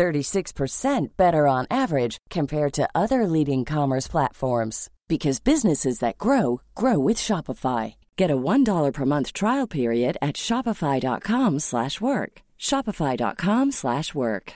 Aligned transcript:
36% 0.00 1.08
better 1.18 1.46
on 1.46 1.66
average 1.70 2.16
compared 2.30 2.72
to 2.72 2.88
other 2.94 3.26
leading 3.26 3.66
commerce 3.66 4.08
platforms 4.08 4.88
because 5.08 5.40
businesses 5.40 5.98
that 5.98 6.16
grow 6.16 6.62
grow 6.74 6.98
with 6.98 7.18
Shopify. 7.18 7.96
Get 8.16 8.30
a 8.30 8.36
$1 8.36 8.92
per 8.94 9.04
month 9.04 9.34
trial 9.34 9.66
period 9.66 10.16
at 10.22 10.36
shopify.com/work. 10.36 12.32
shopify.com/work. 12.58 14.52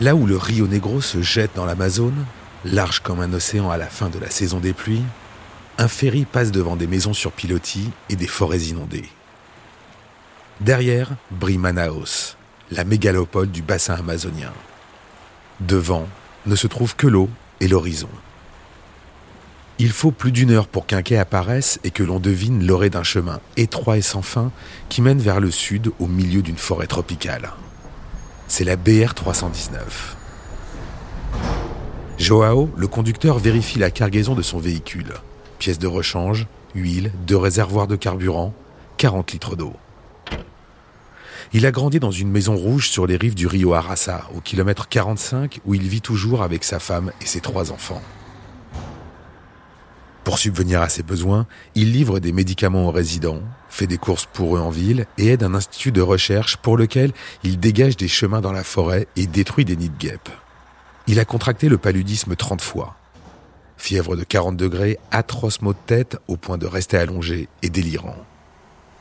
Là 0.00 0.16
où 0.16 0.26
le 0.26 0.36
Rio 0.36 0.66
Negro 0.66 1.00
se 1.00 1.22
jette 1.22 1.54
dans 1.54 1.66
l'Amazone, 1.66 2.26
large 2.64 3.00
comme 3.00 3.20
un 3.20 3.32
océan 3.32 3.70
à 3.70 3.76
la 3.76 3.86
fin 3.86 4.08
de 4.08 4.18
la 4.18 4.30
saison 4.30 4.58
des 4.58 4.72
pluies, 4.72 5.02
un 5.78 5.88
ferry 5.88 6.24
passe 6.24 6.52
devant 6.52 6.76
des 6.76 6.86
maisons 6.86 7.12
sur 7.12 7.32
pilotis 7.32 7.90
et 8.08 8.16
des 8.16 8.26
forêts 8.26 8.62
inondées. 8.62 9.08
Derrière 10.60 11.10
brille 11.30 11.58
Manaus, 11.58 12.36
la 12.70 12.84
mégalopole 12.84 13.50
du 13.50 13.62
bassin 13.62 13.94
amazonien. 13.94 14.52
Devant 15.60 16.08
ne 16.46 16.56
se 16.56 16.66
trouve 16.66 16.96
que 16.96 17.06
l'eau 17.06 17.28
et 17.60 17.68
l'horizon. 17.68 18.08
Il 19.78 19.90
faut 19.90 20.12
plus 20.12 20.30
d'une 20.30 20.52
heure 20.52 20.68
pour 20.68 20.86
qu'un 20.86 21.02
quai 21.02 21.18
apparaisse 21.18 21.80
et 21.82 21.90
que 21.90 22.04
l'on 22.04 22.20
devine 22.20 22.64
l'orée 22.64 22.90
d'un 22.90 23.02
chemin 23.02 23.40
étroit 23.56 23.98
et 23.98 24.02
sans 24.02 24.22
fin 24.22 24.52
qui 24.88 25.02
mène 25.02 25.18
vers 25.18 25.40
le 25.40 25.50
sud 25.50 25.90
au 25.98 26.06
milieu 26.06 26.42
d'une 26.42 26.56
forêt 26.56 26.86
tropicale. 26.86 27.50
C'est 28.46 28.64
la 28.64 28.76
BR 28.76 29.14
319. 29.14 30.16
Joao, 32.18 32.70
le 32.76 32.86
conducteur, 32.86 33.38
vérifie 33.38 33.78
la 33.78 33.90
cargaison 33.90 34.34
de 34.34 34.42
son 34.42 34.58
véhicule. 34.58 35.14
Pièces 35.58 35.80
de 35.80 35.88
rechange, 35.88 36.46
huile, 36.74 37.10
deux 37.26 37.36
réservoirs 37.36 37.88
de 37.88 37.96
carburant, 37.96 38.54
40 38.98 39.32
litres 39.32 39.56
d'eau. 39.56 39.72
Il 41.52 41.66
a 41.66 41.72
grandi 41.72 42.00
dans 42.00 42.10
une 42.10 42.30
maison 42.30 42.56
rouge 42.56 42.88
sur 42.88 43.06
les 43.06 43.16
rives 43.16 43.34
du 43.34 43.46
Rio 43.46 43.74
Arasa, 43.74 44.28
au 44.34 44.40
kilomètre 44.40 44.88
45, 44.88 45.60
où 45.64 45.74
il 45.74 45.82
vit 45.82 46.00
toujours 46.00 46.42
avec 46.42 46.64
sa 46.64 46.78
femme 46.78 47.12
et 47.20 47.26
ses 47.26 47.40
trois 47.40 47.72
enfants. 47.72 48.02
Pour 50.22 50.38
subvenir 50.38 50.80
à 50.80 50.88
ses 50.88 51.02
besoins, 51.02 51.46
il 51.74 51.92
livre 51.92 52.18
des 52.18 52.32
médicaments 52.32 52.88
aux 52.88 52.92
résidents, 52.92 53.42
fait 53.68 53.86
des 53.86 53.98
courses 53.98 54.26
pour 54.32 54.56
eux 54.56 54.60
en 54.60 54.70
ville 54.70 55.06
et 55.18 55.28
aide 55.28 55.42
un 55.42 55.54
institut 55.54 55.92
de 55.92 56.00
recherche 56.00 56.56
pour 56.56 56.76
lequel 56.76 57.12
il 57.42 57.58
dégage 57.58 57.96
des 57.96 58.08
chemins 58.08 58.40
dans 58.40 58.52
la 58.52 58.64
forêt 58.64 59.06
et 59.16 59.26
détruit 59.26 59.64
des 59.64 59.76
nids 59.76 59.90
de 59.90 59.98
guêpes. 59.98 60.30
Il 61.06 61.20
a 61.20 61.26
contracté 61.26 61.68
le 61.68 61.76
paludisme 61.76 62.34
30 62.34 62.62
fois. 62.62 62.96
Fièvre 63.76 64.16
de 64.16 64.24
40 64.24 64.56
degrés, 64.56 64.98
atroce 65.10 65.60
maux 65.60 65.74
de 65.74 65.78
tête 65.86 66.16
au 66.28 66.36
point 66.36 66.56
de 66.56 66.66
rester 66.66 66.96
allongé 66.96 67.48
et 67.62 67.68
délirant. 67.68 68.16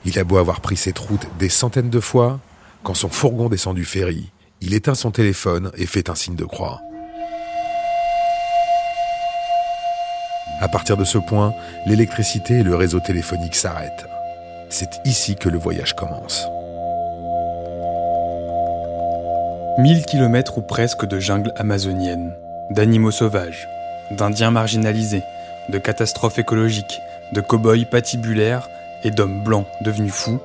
Il 0.04 0.20
a 0.20 0.26
beau 0.26 0.38
avoir 0.38 0.60
pris 0.60 0.76
cette 0.76 1.00
route 1.00 1.26
des 1.40 1.48
centaines 1.48 1.90
de 1.90 2.00
fois, 2.02 2.42
quand 2.84 2.94
son 2.94 3.08
fourgon 3.08 3.48
descend 3.48 3.76
du 3.76 3.86
ferry, 3.86 4.32
il 4.60 4.74
éteint 4.74 4.96
son 4.96 5.12
téléphone 5.12 5.72
et 5.78 5.86
fait 5.86 6.10
un 6.10 6.16
signe 6.16 6.36
de 6.36 6.44
croix. 6.44 6.82
À 10.60 10.68
partir 10.68 10.98
de 10.98 11.06
ce 11.06 11.18
point, 11.18 11.54
l'électricité 11.86 12.56
et 12.56 12.64
le 12.64 12.76
réseau 12.76 13.00
téléphonique 13.00 13.56
s'arrêtent. 13.56 14.06
C'est 14.70 15.00
ici 15.06 15.36
que 15.36 15.50
le 15.50 15.58
voyage 15.58 15.96
commence. 15.96 16.48
1000 19.80 20.06
kilomètres 20.06 20.60
ou 20.60 20.62
presque 20.62 21.06
de 21.06 21.20
jungle 21.20 21.52
amazonienne, 21.58 22.36
d'animaux 22.70 23.10
sauvages, 23.10 23.68
d'Indiens 24.12 24.52
marginalisés, 24.52 25.24
de 25.70 25.80
catastrophes 25.80 26.38
écologiques, 26.38 27.02
de 27.32 27.42
cow-boys 27.42 27.86
patibulaires 27.90 28.70
et 29.04 29.10
d'hommes 29.10 29.44
blancs 29.44 29.66
devenus 29.82 30.14
fous. 30.14 30.40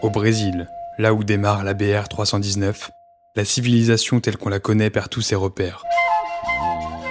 Au 0.00 0.08
Brésil, 0.08 0.68
là 0.96 1.12
où 1.12 1.22
démarre 1.22 1.64
la 1.64 1.74
BR 1.74 2.08
319, 2.08 2.90
la 3.34 3.44
civilisation 3.44 4.20
telle 4.20 4.38
qu'on 4.38 4.48
la 4.48 4.60
connaît 4.60 4.88
perd 4.88 5.10
tous 5.10 5.20
ses 5.20 5.36
repères. 5.36 5.84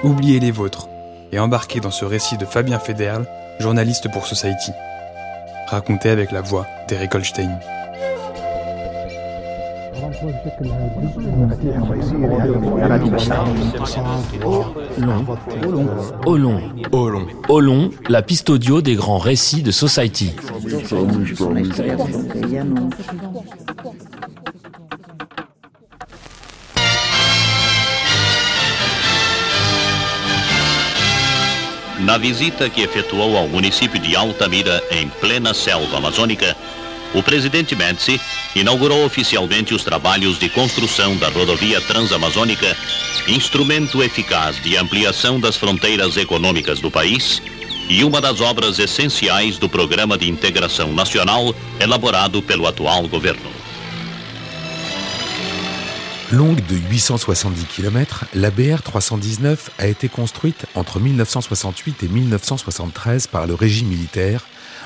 Oubliez 0.04 0.40
les 0.40 0.52
vôtres 0.52 0.90
et 1.32 1.38
embarquez 1.38 1.80
dans 1.80 1.92
ce 1.92 2.06
récit 2.06 2.38
de 2.38 2.46
Fabien 2.46 2.80
Federle, 2.80 3.28
journaliste 3.60 4.12
pour 4.12 4.26
Society. 4.26 4.72
Raconté 5.68 6.10
avec 6.10 6.32
la 6.32 6.42
voix 6.42 6.66
d'Eric 6.88 7.14
Holstein. 7.14 7.60
Olon. 16.26 16.60
Olon. 16.92 17.28
Olon, 17.50 17.90
la 18.08 18.22
piste 18.22 18.50
audio 18.50 18.82
des 18.82 18.96
grands 18.96 19.18
récits 19.18 19.64
de 19.64 19.72
Society. 19.72 20.34
Na 32.02 32.20
visita 32.20 32.70
que 32.70 32.82
efetuou 32.82 33.36
ao 33.38 33.48
município 33.48 34.00
de 34.00 34.16
Altamira, 34.16 34.84
em 34.92 35.10
plena 35.20 35.56
selva 35.56 35.98
amazônica, 35.98 36.56
o 37.16 37.24
presidente 37.24 37.76
Médici 37.76 38.20
inaugurou 38.54 39.06
oficialmente 39.06 39.74
os 39.74 39.84
trabalhos 39.84 40.38
de 40.38 40.50
construção 40.50 41.16
da 41.16 41.30
rodovia 41.30 41.80
transamazônica, 41.82 42.76
instrumento 43.28 44.04
eficaz 44.04 44.62
de 44.62 44.78
ampliação 44.78 45.40
das 45.40 45.56
fronteiras 45.56 46.18
econômicas 46.18 46.80
do 46.80 46.92
país 46.92 47.42
e 47.90 48.04
uma 48.04 48.20
das 48.20 48.42
obras 48.42 48.80
essenciais 48.80 49.58
do 49.58 49.70
Programa 49.70 50.18
de 50.18 50.30
Integração 50.30 50.92
Nacional 50.92 51.56
elaborado 51.80 52.42
pelo 52.42 52.68
atual 52.68 53.08
governo. 53.08 53.56
Longue 56.32 56.62
de 56.62 56.76
870 56.90 57.68
km, 57.68 58.26
la 58.34 58.50
BR 58.50 58.82
319 58.82 59.70
a 59.78 59.88
été 59.88 60.10
construite 60.10 60.66
entre 60.74 61.00
1968 61.00 62.04
et 62.04 62.08
1973 62.08 63.28
par 63.28 63.46
le 63.46 63.54
régime 63.54 63.90
militaire, 63.90 64.42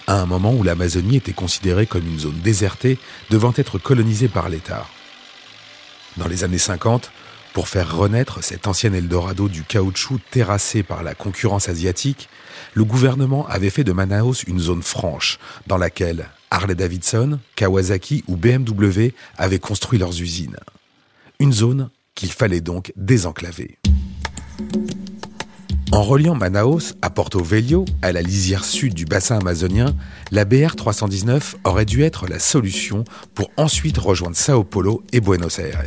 à 0.10 0.20
un 0.20 0.26
moment 0.26 0.56
où 0.56 0.64
l'Amazonie 0.64 1.18
était 1.18 1.34
considérée 1.34 1.86
comme 1.86 2.08
une 2.08 2.18
zone 2.18 2.40
désertée 2.44 2.98
devant 3.30 3.54
être 3.56 3.78
colonisée 3.78 4.28
par 4.28 4.50
l'État. 4.50 4.88
Dans 6.18 6.28
les 6.28 6.44
années 6.44 6.58
50, 6.58 7.12
pour 7.54 7.68
faire 7.68 7.96
renaître 7.96 8.44
cet 8.44 8.66
ancien 8.66 8.92
Eldorado 8.92 9.48
du 9.48 9.62
caoutchouc 9.64 10.18
terrassé 10.32 10.82
par 10.82 11.04
la 11.04 11.14
concurrence 11.14 11.70
asiatique, 11.70 12.28
le 12.74 12.86
gouvernement 12.86 13.48
avait 13.48 13.70
fait 13.70 13.84
de 13.84 13.92
Manaus 13.92 14.44
une 14.48 14.60
zone 14.60 14.82
franche, 14.82 15.38
dans 15.68 15.78
laquelle 15.78 16.30
Harley-Davidson, 16.50 17.38
Kawasaki 17.56 18.24
ou 18.28 18.36
BMW 18.36 19.14
avaient 19.38 19.60
construit 19.60 20.00
leurs 20.00 20.20
usines. 20.20 20.58
Une 21.40 21.54
zone 21.54 21.92
qu'il 22.16 22.32
fallait 22.32 22.62
donc 22.62 22.92
désenclaver. 22.96 23.78
En 25.92 26.04
reliant 26.04 26.36
Manaus 26.36 26.94
à 27.02 27.10
Porto 27.10 27.44
Velho, 27.44 27.86
à 28.04 28.12
la 28.12 28.22
lisière 28.22 28.64
sud 28.64 28.94
du 28.94 29.06
bassin 29.06 29.40
amazonien, 29.40 29.96
la 30.32 30.46
BR 30.46 30.76
319 30.76 31.56
aurait 31.64 31.86
dû 31.86 32.04
être 32.04 32.28
la 32.28 32.38
solution 32.38 33.04
pour 33.34 33.50
ensuite 33.58 33.98
rejoindre 33.98 34.36
Sao 34.36 34.64
Paulo 34.64 35.04
et 35.14 35.20
Buenos 35.20 35.58
Aires. 35.58 35.84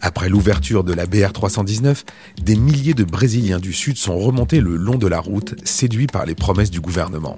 Après 0.00 0.30
l'ouverture 0.30 0.82
de 0.82 0.94
la 0.94 1.04
BR 1.04 1.32
319, 1.32 2.04
des 2.42 2.56
milliers 2.56 2.94
de 2.94 3.04
Brésiliens 3.04 3.58
du 3.58 3.74
Sud 3.74 3.98
sont 3.98 4.18
remontés 4.18 4.60
le 4.60 4.76
long 4.76 4.96
de 4.96 5.06
la 5.06 5.20
route, 5.20 5.54
séduits 5.64 6.06
par 6.06 6.24
les 6.24 6.34
promesses 6.34 6.70
du 6.70 6.80
gouvernement. 6.80 7.36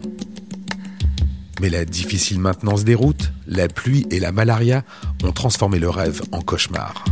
Mais 1.61 1.71
la 1.71 1.85
difficile 1.85 2.39
maintenance 2.39 2.85
des 2.85 2.95
routes, 2.95 3.33
la 3.49 3.67
pluie 3.67 4.07
et 4.11 4.21
la 4.21 4.31
malaria 4.31 4.85
ont 5.25 5.33
transformé 5.33 5.81
le 5.81 5.91
rêve 5.91 6.23
en 6.31 6.41
cauchemar. 6.41 7.05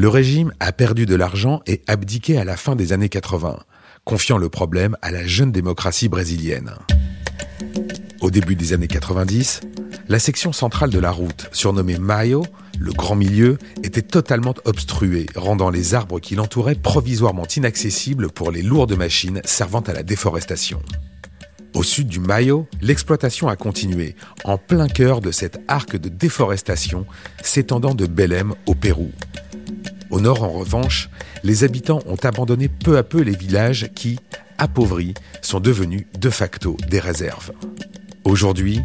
Le 0.00 0.08
régime 0.08 0.54
a 0.60 0.72
perdu 0.72 1.04
de 1.04 1.14
l'argent 1.14 1.60
et 1.66 1.82
abdiqué 1.86 2.38
à 2.38 2.44
la 2.44 2.56
fin 2.56 2.74
des 2.74 2.94
années 2.94 3.10
80, 3.10 3.58
confiant 4.06 4.38
le 4.38 4.48
problème 4.48 4.96
à 5.02 5.10
la 5.10 5.26
jeune 5.26 5.52
démocratie 5.52 6.08
brésilienne. 6.08 6.72
Au 8.22 8.30
début 8.30 8.56
des 8.56 8.72
années 8.72 8.88
90, 8.88 9.60
la 10.08 10.18
section 10.18 10.54
centrale 10.54 10.88
de 10.88 10.98
la 10.98 11.10
route, 11.10 11.50
surnommée 11.52 11.98
Maio, 11.98 12.46
le 12.78 12.92
grand 12.92 13.14
milieu, 13.14 13.58
était 13.82 14.00
totalement 14.00 14.54
obstruée, 14.64 15.26
rendant 15.36 15.68
les 15.68 15.94
arbres 15.94 16.18
qui 16.18 16.34
l'entouraient 16.34 16.76
provisoirement 16.76 17.46
inaccessibles 17.54 18.30
pour 18.30 18.52
les 18.52 18.62
lourdes 18.62 18.96
machines 18.96 19.42
servant 19.44 19.80
à 19.80 19.92
la 19.92 20.02
déforestation. 20.02 20.80
Au 21.74 21.82
sud 21.82 22.08
du 22.08 22.20
Mayo, 22.20 22.66
l'exploitation 22.80 23.48
a 23.48 23.56
continué, 23.56 24.16
en 24.44 24.56
plein 24.56 24.88
cœur 24.88 25.20
de 25.20 25.30
cet 25.30 25.60
arc 25.68 25.98
de 25.98 26.08
déforestation 26.08 27.04
s'étendant 27.42 27.94
de 27.94 28.06
Belém 28.06 28.54
au 28.64 28.74
Pérou. 28.74 29.12
Au 30.10 30.20
nord, 30.20 30.42
en 30.42 30.50
revanche, 30.50 31.08
les 31.44 31.64
habitants 31.64 32.00
ont 32.06 32.16
abandonné 32.16 32.68
peu 32.68 32.98
à 32.98 33.02
peu 33.02 33.20
les 33.20 33.36
villages 33.36 33.90
qui, 33.94 34.18
appauvris, 34.58 35.14
sont 35.40 35.60
devenus 35.60 36.06
de 36.18 36.30
facto 36.30 36.76
des 36.88 36.98
réserves. 36.98 37.52
Aujourd'hui, 38.24 38.80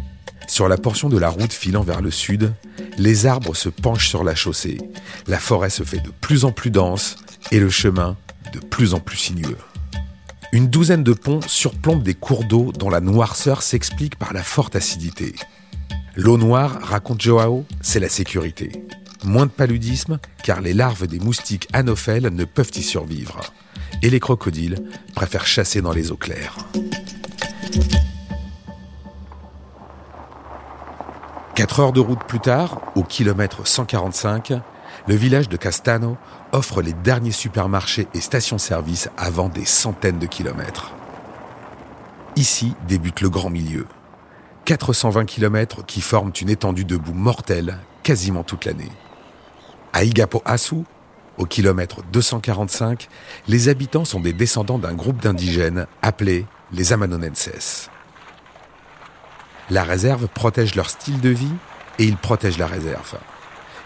sur 0.46 0.68
la 0.68 0.78
portion 0.78 1.08
de 1.08 1.18
la 1.18 1.28
route 1.28 1.52
filant 1.52 1.82
vers 1.82 2.00
le 2.00 2.12
sud, 2.12 2.52
les 2.96 3.26
arbres 3.26 3.56
se 3.56 3.68
penchent 3.68 4.08
sur 4.08 4.22
la 4.22 4.34
chaussée, 4.34 4.78
la 5.26 5.38
forêt 5.38 5.70
se 5.70 5.82
fait 5.82 5.98
de 5.98 6.10
plus 6.20 6.44
en 6.44 6.52
plus 6.52 6.70
dense 6.70 7.16
et 7.50 7.58
le 7.58 7.70
chemin 7.70 8.16
de 8.52 8.60
plus 8.60 8.94
en 8.94 9.00
plus 9.00 9.16
sinueux. 9.16 9.58
Une 10.52 10.68
douzaine 10.68 11.02
de 11.02 11.12
ponts 11.12 11.40
surplombent 11.46 12.04
des 12.04 12.14
cours 12.14 12.44
d'eau 12.44 12.72
dont 12.78 12.88
la 12.88 13.00
noirceur 13.00 13.62
s'explique 13.62 14.16
par 14.16 14.32
la 14.32 14.44
forte 14.44 14.76
acidité. 14.76 15.34
L'eau 16.14 16.38
noire, 16.38 16.78
raconte 16.82 17.20
Joao, 17.20 17.66
c'est 17.82 18.00
la 18.00 18.08
sécurité. 18.08 18.70
Moins 19.26 19.46
de 19.46 19.50
paludisme, 19.50 20.20
car 20.44 20.60
les 20.60 20.72
larves 20.72 21.08
des 21.08 21.18
moustiques 21.18 21.66
anophèles 21.72 22.28
ne 22.28 22.44
peuvent 22.44 22.70
y 22.76 22.82
survivre. 22.82 23.40
Et 24.00 24.08
les 24.08 24.20
crocodiles 24.20 24.78
préfèrent 25.16 25.48
chasser 25.48 25.82
dans 25.82 25.90
les 25.90 26.12
eaux 26.12 26.16
claires. 26.16 26.56
Quatre 31.56 31.80
heures 31.80 31.92
de 31.92 31.98
route 31.98 32.22
plus 32.28 32.38
tard, 32.38 32.80
au 32.94 33.02
kilomètre 33.02 33.66
145, 33.66 34.52
le 35.08 35.14
village 35.16 35.48
de 35.48 35.56
Castano 35.56 36.16
offre 36.52 36.80
les 36.80 36.92
derniers 36.92 37.32
supermarchés 37.32 38.06
et 38.14 38.20
stations-service 38.20 39.08
avant 39.18 39.48
des 39.48 39.64
centaines 39.64 40.20
de 40.20 40.26
kilomètres. 40.26 40.92
Ici 42.36 42.74
débute 42.86 43.22
le 43.22 43.30
grand 43.30 43.50
milieu. 43.50 43.86
420 44.66 45.24
kilomètres 45.24 45.84
qui 45.84 46.00
forment 46.00 46.32
une 46.40 46.50
étendue 46.50 46.84
de 46.84 46.96
boue 46.96 47.12
mortelle 47.12 47.78
quasiment 48.04 48.44
toute 48.44 48.66
l'année. 48.66 48.92
À 49.96 50.04
Igapo-Asu, 50.04 50.84
au 51.38 51.46
kilomètre 51.46 52.02
245, 52.12 53.08
les 53.48 53.70
habitants 53.70 54.04
sont 54.04 54.20
des 54.20 54.34
descendants 54.34 54.78
d'un 54.78 54.92
groupe 54.92 55.22
d'indigènes 55.22 55.86
appelés 56.02 56.44
les 56.70 56.92
Amanonenses. 56.92 57.88
La 59.70 59.84
réserve 59.84 60.28
protège 60.28 60.74
leur 60.74 60.90
style 60.90 61.18
de 61.22 61.30
vie 61.30 61.54
et 61.98 62.04
ils 62.04 62.18
protègent 62.18 62.58
la 62.58 62.66
réserve. 62.66 63.14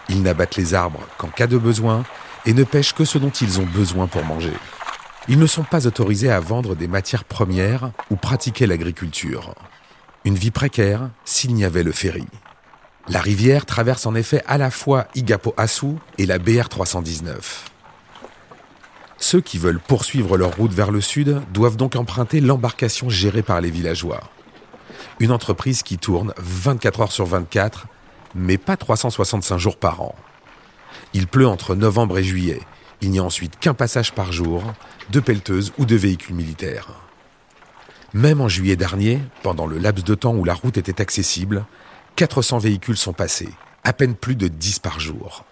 Ils 0.09 0.21
n'abattent 0.21 0.57
les 0.57 0.73
arbres 0.73 1.07
qu'en 1.17 1.29
cas 1.29 1.47
de 1.47 1.57
besoin 1.57 2.03
et 2.45 2.51
ne 2.51 2.65
pêchent 2.65 2.93
que 2.93 3.05
ce 3.05 3.17
dont 3.17 3.29
ils 3.29 3.61
ont 3.61 3.65
besoin 3.65 4.07
pour 4.07 4.25
manger. 4.25 4.51
Ils 5.29 5.39
ne 5.39 5.47
sont 5.47 5.63
pas 5.63 5.87
autorisés 5.87 6.29
à 6.29 6.41
vendre 6.41 6.75
des 6.75 6.89
matières 6.89 7.23
premières 7.23 7.91
ou 8.09 8.17
pratiquer 8.17 8.67
l'agriculture. 8.67 9.55
Une 10.25 10.35
vie 10.35 10.51
précaire 10.51 11.09
s'il 11.23 11.53
n'y 11.53 11.63
avait 11.63 11.83
le 11.83 11.93
ferry. 11.93 12.25
La 13.07 13.19
rivière 13.19 13.65
traverse 13.65 14.05
en 14.05 14.15
effet 14.15 14.43
à 14.47 14.57
la 14.57 14.69
fois 14.69 15.07
Igapo-Asu 15.15 15.95
et 16.17 16.25
la 16.25 16.37
BR 16.37 16.69
319. 16.69 17.71
Ceux 19.17 19.41
qui 19.41 19.57
veulent 19.57 19.79
poursuivre 19.79 20.37
leur 20.37 20.55
route 20.55 20.73
vers 20.73 20.91
le 20.91 21.01
sud 21.01 21.41
doivent 21.53 21.77
donc 21.77 21.95
emprunter 21.95 22.41
l'embarcation 22.41 23.09
gérée 23.09 23.43
par 23.43 23.59
les 23.59 23.71
villageois. 23.71 24.21
Une 25.19 25.31
entreprise 25.31 25.83
qui 25.83 25.97
tourne 25.97 26.33
24 26.37 27.01
heures 27.01 27.11
sur 27.11 27.25
24, 27.25 27.87
mais 28.35 28.57
pas 28.57 28.77
365 28.77 29.57
jours 29.57 29.77
par 29.77 30.01
an. 30.01 30.15
Il 31.13 31.27
pleut 31.27 31.47
entre 31.47 31.75
novembre 31.75 32.19
et 32.19 32.23
juillet. 32.23 32.61
Il 33.01 33.09
n'y 33.11 33.19
a 33.19 33.23
ensuite 33.23 33.59
qu'un 33.59 33.73
passage 33.73 34.13
par 34.13 34.31
jour, 34.31 34.63
de 35.09 35.19
pelleteuses 35.19 35.73
ou 35.77 35.85
de 35.85 35.95
véhicules 35.95 36.35
militaires. 36.35 37.01
Même 38.13 38.41
en 38.41 38.47
juillet 38.47 38.75
dernier, 38.75 39.19
pendant 39.41 39.65
le 39.65 39.77
laps 39.77 40.03
de 40.03 40.15
temps 40.15 40.35
où 40.35 40.43
la 40.43 40.53
route 40.53 40.77
était 40.77 41.01
accessible, 41.01 41.65
400 42.21 42.59
véhicules 42.59 42.97
sont 42.97 43.13
passés, 43.13 43.49
à 43.83 43.93
peine 43.93 44.13
plus 44.13 44.35
de 44.35 44.47
10 44.47 44.77
par 44.77 44.99
jour. 44.99 45.43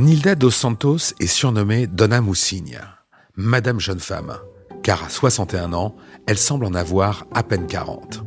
Nilda 0.00 0.34
dos 0.34 0.50
Santos 0.50 1.14
est 1.20 1.28
surnommée 1.28 1.86
Donna 1.86 2.20
Moussigna. 2.20 2.98
Madame 3.36 3.78
jeune 3.78 4.00
femme, 4.00 4.36
car 4.82 5.04
à 5.04 5.08
61 5.08 5.72
ans, 5.72 5.94
elle 6.26 6.36
semble 6.36 6.64
en 6.64 6.74
avoir 6.74 7.26
à 7.32 7.44
peine 7.44 7.68
40. 7.68 8.24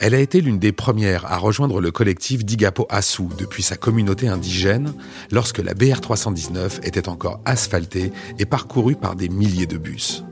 Elle 0.00 0.14
a 0.14 0.18
été 0.18 0.40
l'une 0.40 0.58
des 0.58 0.72
premières 0.72 1.30
à 1.30 1.36
rejoindre 1.36 1.82
le 1.82 1.90
collectif 1.90 2.42
d'Igapo 2.42 2.86
Asu 2.88 3.24
depuis 3.36 3.62
sa 3.62 3.76
communauté 3.76 4.28
indigène 4.28 4.94
lorsque 5.30 5.58
la 5.58 5.74
BR 5.74 6.00
319 6.00 6.80
était 6.84 7.10
encore 7.10 7.42
asphaltée 7.44 8.12
et 8.38 8.46
parcourue 8.46 8.96
par 8.96 9.14
des 9.14 9.28
milliers 9.28 9.66
de 9.66 9.76
bus. 9.76 10.24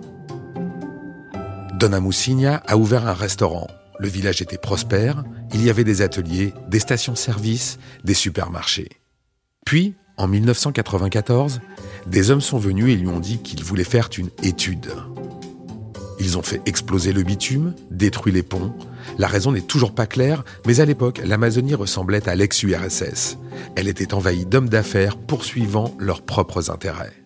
Donna 1.82 1.98
Moussigna 1.98 2.62
a 2.68 2.76
ouvert 2.76 3.08
un 3.08 3.12
restaurant. 3.12 3.66
Le 3.98 4.06
village 4.06 4.40
était 4.40 4.56
prospère, 4.56 5.24
il 5.52 5.64
y 5.64 5.68
avait 5.68 5.82
des 5.82 6.00
ateliers, 6.00 6.54
des 6.68 6.78
stations-service, 6.78 7.80
des 8.04 8.14
supermarchés. 8.14 8.88
Puis, 9.66 9.96
en 10.16 10.28
1994, 10.28 11.60
des 12.06 12.30
hommes 12.30 12.40
sont 12.40 12.58
venus 12.58 12.94
et 12.94 12.96
lui 12.96 13.08
ont 13.08 13.18
dit 13.18 13.38
qu'ils 13.38 13.64
voulaient 13.64 13.82
faire 13.82 14.10
une 14.16 14.30
étude. 14.44 14.92
Ils 16.20 16.38
ont 16.38 16.42
fait 16.42 16.62
exploser 16.66 17.12
le 17.12 17.24
bitume, 17.24 17.74
détruit 17.90 18.32
les 18.32 18.44
ponts. 18.44 18.72
La 19.18 19.26
raison 19.26 19.50
n'est 19.50 19.60
toujours 19.60 19.92
pas 19.92 20.06
claire, 20.06 20.44
mais 20.68 20.78
à 20.78 20.84
l'époque, 20.84 21.20
l'Amazonie 21.24 21.74
ressemblait 21.74 22.28
à 22.28 22.36
l'ex-URSS. 22.36 23.38
Elle 23.74 23.88
était 23.88 24.14
envahie 24.14 24.46
d'hommes 24.46 24.68
d'affaires 24.68 25.16
poursuivant 25.16 25.96
leurs 25.98 26.22
propres 26.22 26.70
intérêts. 26.70 27.24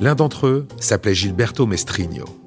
L'un 0.00 0.14
d'entre 0.14 0.46
eux 0.46 0.66
s'appelait 0.80 1.14
Gilberto 1.14 1.66
Mestrigno. 1.66 2.41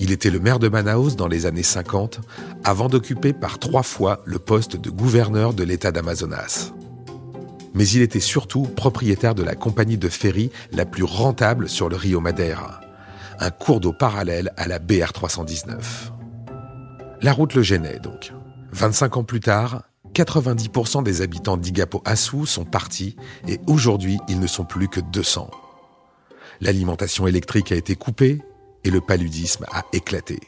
Il 0.00 0.10
était 0.10 0.30
le 0.30 0.40
maire 0.40 0.58
de 0.58 0.68
Manaus 0.68 1.14
dans 1.14 1.28
les 1.28 1.46
années 1.46 1.62
50, 1.62 2.20
avant 2.64 2.88
d'occuper 2.88 3.32
par 3.32 3.58
trois 3.58 3.82
fois 3.84 4.22
le 4.24 4.38
poste 4.38 4.76
de 4.76 4.90
gouverneur 4.90 5.54
de 5.54 5.62
l'État 5.62 5.92
d'Amazonas 5.92 6.72
mais 7.74 7.88
il 7.88 8.02
était 8.02 8.20
surtout 8.20 8.62
propriétaire 8.62 9.34
de 9.34 9.42
la 9.42 9.54
compagnie 9.54 9.98
de 9.98 10.08
ferry 10.08 10.50
la 10.72 10.84
plus 10.84 11.04
rentable 11.04 11.68
sur 11.68 11.88
le 11.88 11.96
Rio 11.96 12.20
Madeira, 12.20 12.80
un 13.38 13.50
cours 13.50 13.80
d'eau 13.80 13.92
parallèle 13.92 14.52
à 14.56 14.68
la 14.68 14.78
BR 14.78 15.12
319. 15.12 16.12
La 17.22 17.32
route 17.32 17.54
le 17.54 17.62
gênait 17.62 17.98
donc. 17.98 18.32
25 18.72 19.16
ans 19.18 19.24
plus 19.24 19.40
tard, 19.40 19.82
90% 20.14 21.02
des 21.02 21.22
habitants 21.22 21.56
d'Igapo-Asu 21.56 22.46
sont 22.46 22.64
partis 22.64 23.16
et 23.48 23.60
aujourd'hui 23.66 24.18
ils 24.28 24.40
ne 24.40 24.46
sont 24.46 24.64
plus 24.64 24.88
que 24.88 25.00
200. 25.00 25.50
L'alimentation 26.60 27.26
électrique 27.26 27.72
a 27.72 27.76
été 27.76 27.94
coupée 27.94 28.40
et 28.84 28.90
le 28.90 29.00
paludisme 29.00 29.66
a 29.70 29.84
éclaté. 29.92 30.40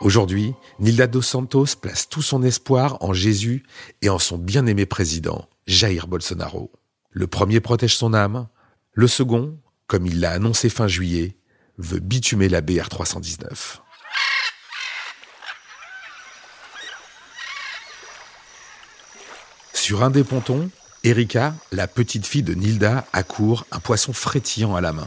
Aujourd'hui, 0.00 0.54
Nilda 0.78 1.06
dos 1.06 1.22
Santos 1.22 1.76
place 1.80 2.08
tout 2.08 2.22
son 2.22 2.42
espoir 2.42 2.98
en 3.00 3.12
Jésus 3.12 3.64
et 4.02 4.08
en 4.08 4.18
son 4.18 4.36
bien-aimé 4.36 4.84
président, 4.86 5.48
Jair 5.66 6.06
Bolsonaro. 6.06 6.70
Le 7.10 7.26
premier 7.26 7.60
protège 7.60 7.96
son 7.96 8.12
âme, 8.12 8.48
le 8.92 9.08
second, 9.08 9.58
comme 9.86 10.06
il 10.06 10.20
l'a 10.20 10.32
annoncé 10.32 10.68
fin 10.68 10.86
juillet, 10.86 11.36
veut 11.78 12.00
bitumer 12.00 12.48
la 12.48 12.60
BR 12.60 12.88
319. 12.88 13.82
Sur 19.72 20.02
un 20.02 20.10
des 20.10 20.24
pontons, 20.24 20.68
Erika, 21.04 21.54
la 21.70 21.86
petite 21.86 22.26
fille 22.26 22.42
de 22.42 22.54
Nilda, 22.54 23.06
accourt 23.12 23.66
un 23.70 23.78
poisson 23.78 24.12
frétillant 24.12 24.74
à 24.74 24.80
la 24.80 24.92
main. 24.92 25.06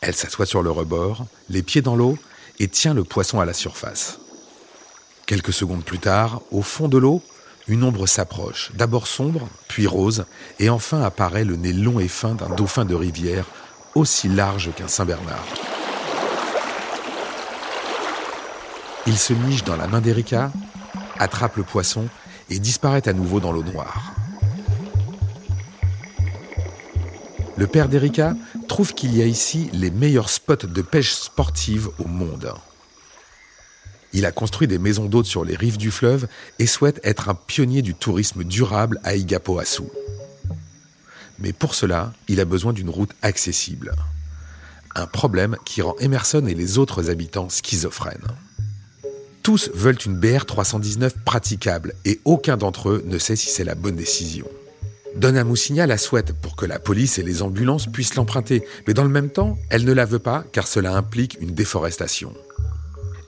Elle 0.00 0.14
s'assoit 0.14 0.46
sur 0.46 0.62
le 0.62 0.70
rebord, 0.70 1.26
les 1.50 1.62
pieds 1.62 1.82
dans 1.82 1.94
l'eau, 1.94 2.16
et 2.58 2.68
tient 2.68 2.94
le 2.94 3.04
poisson 3.04 3.40
à 3.40 3.44
la 3.44 3.52
surface. 3.52 4.18
Quelques 5.26 5.52
secondes 5.52 5.84
plus 5.84 5.98
tard, 5.98 6.40
au 6.50 6.62
fond 6.62 6.88
de 6.88 6.96
l'eau, 6.96 7.22
une 7.68 7.84
ombre 7.84 8.06
s'approche, 8.06 8.72
d'abord 8.74 9.06
sombre, 9.06 9.48
puis 9.68 9.86
rose, 9.86 10.24
et 10.58 10.70
enfin 10.70 11.02
apparaît 11.02 11.44
le 11.44 11.56
nez 11.56 11.74
long 11.74 12.00
et 12.00 12.08
fin 12.08 12.34
d'un 12.34 12.48
dauphin 12.48 12.84
de 12.84 12.94
rivière, 12.94 13.44
aussi 13.94 14.28
large 14.28 14.72
qu'un 14.74 14.88
Saint-Bernard. 14.88 15.44
Il 19.06 19.18
se 19.18 19.34
niche 19.34 19.64
dans 19.64 19.76
la 19.76 19.86
main 19.86 20.00
d'Erika, 20.00 20.50
attrape 21.18 21.56
le 21.56 21.62
poisson 21.62 22.08
et 22.48 22.58
disparaît 22.58 23.06
à 23.06 23.12
nouveau 23.12 23.38
dans 23.38 23.52
l'eau 23.52 23.62
noire. 23.62 24.14
Le 27.56 27.66
père 27.66 27.90
d'Erika 27.90 28.34
trouve 28.70 28.94
qu'il 28.94 29.16
y 29.16 29.20
a 29.20 29.26
ici 29.26 29.68
les 29.72 29.90
meilleurs 29.90 30.30
spots 30.30 30.68
de 30.68 30.80
pêche 30.80 31.12
sportive 31.12 31.88
au 31.98 32.06
monde. 32.06 32.54
Il 34.12 34.24
a 34.24 34.30
construit 34.30 34.68
des 34.68 34.78
maisons 34.78 35.06
d'hôtes 35.06 35.26
sur 35.26 35.44
les 35.44 35.56
rives 35.56 35.76
du 35.76 35.90
fleuve 35.90 36.28
et 36.60 36.68
souhaite 36.68 37.00
être 37.02 37.28
un 37.28 37.34
pionnier 37.34 37.82
du 37.82 37.94
tourisme 37.94 38.44
durable 38.44 39.00
à 39.02 39.16
Igapoasu. 39.16 39.82
Mais 41.40 41.52
pour 41.52 41.74
cela, 41.74 42.12
il 42.28 42.38
a 42.38 42.44
besoin 42.44 42.72
d'une 42.72 42.90
route 42.90 43.10
accessible. 43.22 43.92
Un 44.94 45.08
problème 45.08 45.56
qui 45.64 45.82
rend 45.82 45.96
Emerson 45.98 46.46
et 46.46 46.54
les 46.54 46.78
autres 46.78 47.10
habitants 47.10 47.48
schizophrènes. 47.48 48.28
Tous 49.42 49.68
veulent 49.74 49.98
une 50.06 50.16
BR 50.16 50.44
319 50.44 51.24
praticable 51.24 51.94
et 52.04 52.20
aucun 52.24 52.56
d'entre 52.56 52.90
eux 52.90 53.02
ne 53.04 53.18
sait 53.18 53.34
si 53.34 53.48
c'est 53.48 53.64
la 53.64 53.74
bonne 53.74 53.96
décision. 53.96 54.46
Donne 55.16 55.36
à 55.36 55.86
la 55.86 55.98
souhaite 55.98 56.32
pour 56.32 56.56
que 56.56 56.66
la 56.66 56.78
police 56.78 57.18
et 57.18 57.22
les 57.22 57.42
ambulances 57.42 57.86
puissent 57.86 58.14
l'emprunter, 58.14 58.64
mais 58.86 58.94
dans 58.94 59.04
le 59.04 59.10
même 59.10 59.30
temps, 59.30 59.58
elle 59.70 59.84
ne 59.84 59.92
la 59.92 60.04
veut 60.04 60.18
pas 60.18 60.44
car 60.52 60.66
cela 60.66 60.94
implique 60.94 61.38
une 61.40 61.54
déforestation. 61.54 62.32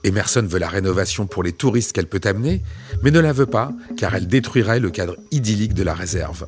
Emerson 0.03 0.45
veut 0.47 0.59
la 0.59 0.67
rénovation 0.67 1.27
pour 1.27 1.43
les 1.43 1.53
touristes 1.53 1.93
qu'elle 1.93 2.07
peut 2.07 2.21
amener, 2.25 2.61
mais 3.03 3.11
ne 3.11 3.19
la 3.19 3.33
veut 3.33 3.45
pas 3.45 3.71
car 3.97 4.15
elle 4.15 4.27
détruirait 4.27 4.79
le 4.79 4.89
cadre 4.89 5.15
idyllique 5.31 5.73
de 5.73 5.83
la 5.83 5.93
réserve. 5.93 6.45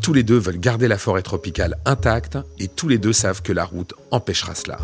Tous 0.00 0.12
les 0.12 0.22
deux 0.22 0.38
veulent 0.38 0.58
garder 0.58 0.88
la 0.88 0.98
forêt 0.98 1.22
tropicale 1.22 1.76
intacte 1.84 2.38
et 2.58 2.68
tous 2.68 2.88
les 2.88 2.98
deux 2.98 3.12
savent 3.12 3.42
que 3.42 3.52
la 3.52 3.64
route 3.64 3.94
empêchera 4.10 4.54
cela. 4.54 4.78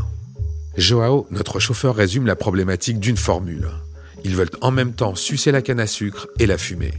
Joao, 0.77 1.27
notre 1.31 1.59
chauffeur, 1.59 1.97
résume 1.97 2.27
la 2.27 2.37
problématique 2.37 3.01
d'une 3.01 3.17
formule. 3.17 3.69
Ils 4.23 4.37
veulent 4.37 4.51
en 4.61 4.71
même 4.71 4.93
temps 4.93 5.15
sucer 5.15 5.51
la 5.51 5.63
canne 5.63 5.81
à 5.81 5.87
sucre 5.87 6.29
et 6.39 6.47
la 6.47 6.59
fumer. 6.59 6.93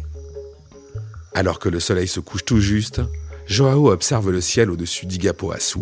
Alors 1.33 1.59
que 1.59 1.69
le 1.69 1.79
soleil 1.79 2.07
se 2.07 2.19
couche 2.19 2.45
tout 2.45 2.59
juste, 2.59 3.01
Joao 3.47 3.91
observe 3.91 4.29
le 4.31 4.41
ciel 4.41 4.69
au-dessus 4.69 5.05
d'Igapoaçu 5.05 5.79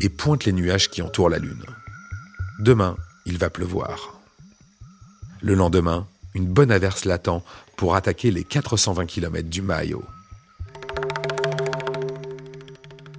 et 0.00 0.08
pointe 0.08 0.44
les 0.44 0.52
nuages 0.52 0.90
qui 0.90 1.02
entourent 1.02 1.30
la 1.30 1.38
lune. 1.38 1.64
Demain, 2.58 2.96
il 3.24 3.38
va 3.38 3.50
pleuvoir. 3.50 4.20
Le 5.40 5.54
lendemain, 5.54 6.06
une 6.34 6.46
bonne 6.46 6.70
averse 6.70 7.04
l'attend 7.04 7.42
pour 7.76 7.94
attaquer 7.94 8.30
les 8.30 8.44
420 8.44 9.06
km 9.06 9.48
du 9.48 9.62
Mayo. 9.62 10.04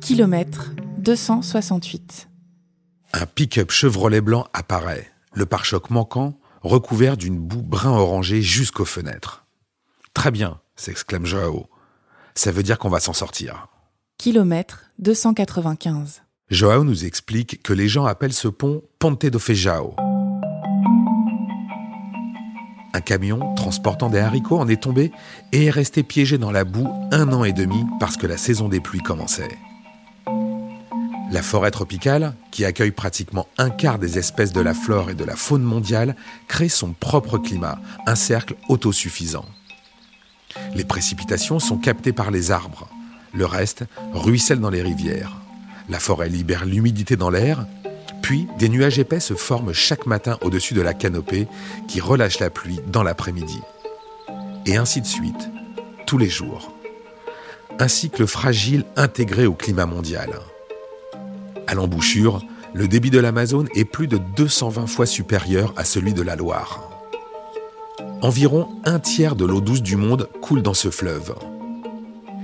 Kilomètre 0.02 0.72
268. 1.00 2.28
Un 3.14 3.26
pick-up 3.26 3.72
Chevrolet 3.72 4.22
blanc 4.22 4.48
apparaît, 4.54 5.12
le 5.34 5.46
pare-choc 5.46 5.90
manquant, 5.90 6.40
recouvert 6.62 7.18
d'une 7.18 7.40
boue 7.40 7.62
brun-orangé 7.62 8.42
jusqu'aux 8.42 8.86
fenêtres. 8.86 9.46
Très 10.14 10.32
bien, 10.32 10.60
s'exclame 10.78 11.26
Joao. 11.26 11.68
Ça 12.36 12.52
veut 12.52 12.64
dire 12.64 12.78
qu'on 12.80 12.90
va 12.90 13.00
s'en 13.00 13.14
sortir. 13.14 13.68
Kilomètre 14.18 14.86
295. 15.00 16.22
Joao 16.50 16.84
nous 16.84 17.04
explique 17.04 17.62
que 17.62 17.74
les 17.74 17.90
gens 17.90 18.06
appellent 18.06 18.34
ce 18.34 18.48
pont 18.48 18.84
Ponte 19.00 19.26
do 19.26 19.40
Feijão. 19.40 19.96
Un 22.94 23.02
camion 23.02 23.54
transportant 23.56 24.10
des 24.10 24.20
haricots 24.20 24.58
en 24.58 24.68
est 24.68 24.82
tombé 24.82 25.12
et 25.52 25.66
est 25.66 25.70
resté 25.70 26.04
piégé 26.04 26.38
dans 26.38 26.52
la 26.52 26.64
boue 26.64 26.88
un 27.12 27.32
an 27.34 27.44
et 27.44 27.54
demi 27.54 27.86
parce 28.00 28.18
que 28.18 28.26
la 28.26 28.38
saison 28.38 28.70
des 28.70 28.80
pluies 28.80 29.04
commençait. 29.04 29.58
La 31.30 31.44
forêt 31.44 31.72
tropicale, 31.72 32.34
qui 32.52 32.64
accueille 32.64 32.92
pratiquement 32.92 33.48
un 33.58 33.70
quart 33.70 34.00
des 34.00 34.18
espèces 34.18 34.54
de 34.54 34.62
la 34.62 34.74
flore 34.74 35.10
et 35.10 35.16
de 35.16 35.26
la 35.26 35.36
faune 35.36 35.62
mondiale, 35.62 36.16
crée 36.48 36.70
son 36.70 36.94
propre 36.94 37.38
climat, 37.38 37.80
un 38.06 38.16
cercle 38.16 38.56
autosuffisant. 38.70 39.46
Les 40.76 40.84
précipitations 40.84 41.60
sont 41.60 41.78
captées 41.78 42.14
par 42.14 42.32
les 42.32 42.52
arbres. 42.52 42.88
Le 43.34 43.46
reste 43.46 43.84
ruisselle 44.14 44.60
dans 44.60 44.70
les 44.70 44.82
rivières. 44.82 45.38
La 45.90 46.00
forêt 46.00 46.30
libère 46.30 46.66
l'humidité 46.66 47.16
dans 47.16 47.30
l'air, 47.30 47.66
puis 48.22 48.48
des 48.60 48.68
nuages 48.68 49.00
épais 49.00 49.20
se 49.20 49.36
forment 49.36 49.74
chaque 49.74 50.06
matin 50.06 50.38
au-dessus 50.42 50.74
de 50.74 50.82
la 50.82 50.94
canopée 50.94 51.48
qui 51.88 52.02
relâche 52.02 52.40
la 52.40 52.50
pluie 52.50 52.80
dans 52.88 53.04
l'après-midi. 53.04 53.62
Et 54.66 54.76
ainsi 54.76 55.02
de 55.02 55.06
suite, 55.06 55.50
tous 56.06 56.18
les 56.18 56.30
jours. 56.30 56.74
Un 57.80 57.88
cycle 57.88 58.28
fragile 58.28 58.84
intégré 58.96 59.46
au 59.46 59.54
climat 59.54 59.86
mondial. 59.86 60.40
À 61.68 61.74
l'embouchure, 61.74 62.42
le 62.74 62.88
débit 62.88 63.12
de 63.12 63.20
l'Amazone 63.20 63.70
est 63.76 63.86
plus 63.86 64.08
de 64.08 64.18
220 64.18 64.88
fois 64.88 65.06
supérieur 65.06 65.74
à 65.78 65.86
celui 65.86 66.14
de 66.14 66.22
la 66.22 66.36
Loire. 66.36 66.97
Environ 68.24 68.68
un 68.84 68.98
tiers 68.98 69.36
de 69.36 69.46
l'eau 69.46 69.62
douce 69.62 69.84
du 69.84 69.96
monde 69.96 70.28
coule 70.42 70.64
dans 70.64 70.74
ce 70.74 70.90
fleuve. 70.90 71.36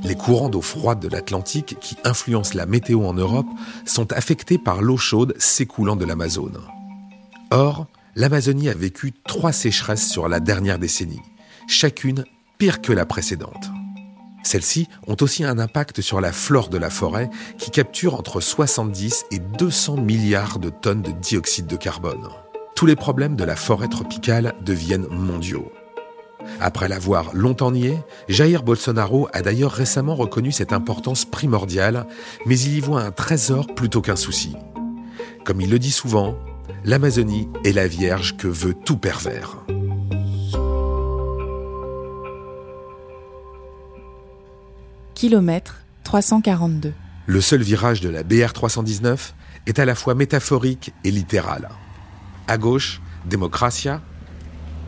Les 0.03 0.13
courants 0.13 0.50
d'eau 0.50 0.62
froide 0.62 1.00
de 1.00 1.08
l'Atlantique 1.08 1.77
qui 1.82 1.98
influencent 2.03 2.56
la 2.56 2.68
météo 2.68 3.06
en 3.06 3.13
Europe 3.13 3.48
sont 3.84 4.13
affectés 4.13 4.60
par 4.60 4.84
l'eau 4.84 4.98
chaude 4.98 5.34
s'écoulant 5.39 5.96
de 5.96 6.06
l'Amazone. 6.06 6.60
Or, 7.50 7.88
l'Amazonie 8.15 8.70
a 8.70 8.75
vécu 8.75 9.13
trois 9.25 9.51
sécheresses 9.51 10.08
sur 10.08 10.30
la 10.30 10.39
dernière 10.39 10.77
décennie, 10.77 11.22
chacune 11.68 12.24
pire 12.60 12.80
que 12.80 12.94
la 12.94 13.08
précédente. 13.08 13.72
Celles-ci 14.44 14.88
ont 15.08 15.18
aussi 15.22 15.44
un 15.44 15.58
impact 15.58 16.01
sur 16.01 16.22
la 16.22 16.32
flore 16.32 16.70
de 16.70 16.77
la 16.77 16.92
forêt 16.92 17.32
qui 17.58 17.72
capture 17.72 18.13
entre 18.13 18.42
70 18.42 19.25
et 19.32 19.39
200 19.39 19.98
milliards 19.98 20.60
de 20.60 20.70
tonnes 20.70 21.01
de 21.01 21.12
dioxyde 21.12 21.65
de 21.65 21.77
carbone 21.77 22.30
tous 22.75 22.86
les 22.86 22.96
problèmes 22.96 23.36
de 23.36 23.44
la 23.44 23.56
forêt 23.56 23.88
tropicale 23.88 24.53
deviennent 24.62 25.08
mondiaux. 25.10 25.72
Après 26.60 26.88
l'avoir 26.88 27.34
longtemps 27.34 27.72
nié, 27.72 27.98
Jair 28.27 28.63
Bolsonaro 28.63 29.27
a 29.34 29.42
d'ailleurs 29.42 29.72
récemment 29.72 30.15
reconnu 30.15 30.51
cette 30.51 30.74
importance 30.74 31.25
primordiale, 31.25 32.06
mais 32.46 32.60
il 32.60 32.75
y 32.75 32.80
voit 32.80 33.01
un 33.01 33.12
trésor 33.12 33.68
plutôt 33.68 34.01
qu'un 34.01 34.15
souci. 34.15 34.56
Comme 35.46 35.62
il 35.62 35.70
le 35.70 35.80
dit 35.80 35.92
souvent, 35.92 36.36
l'Amazonie 36.84 37.50
est 37.63 37.74
la 37.74 37.88
Vierge 37.88 38.38
que 38.38 38.48
veut 38.48 38.74
tout 38.74 38.98
pervers. 38.98 39.58
Kilomètre 45.13 45.84
342. 46.03 46.94
Le 47.25 47.42
seul 47.42 47.62
virage 47.62 48.01
de 48.01 48.10
la 48.10 48.24
BR 48.24 48.51
319 48.51 49.34
est 49.68 49.80
à 49.80 49.86
la 49.86 49.96
fois 49.96 50.15
métaphorique 50.15 50.94
et 51.06 51.12
littéral. 51.12 51.70
À 52.47 52.57
gauche, 52.57 53.01
Démocratia. 53.25 54.01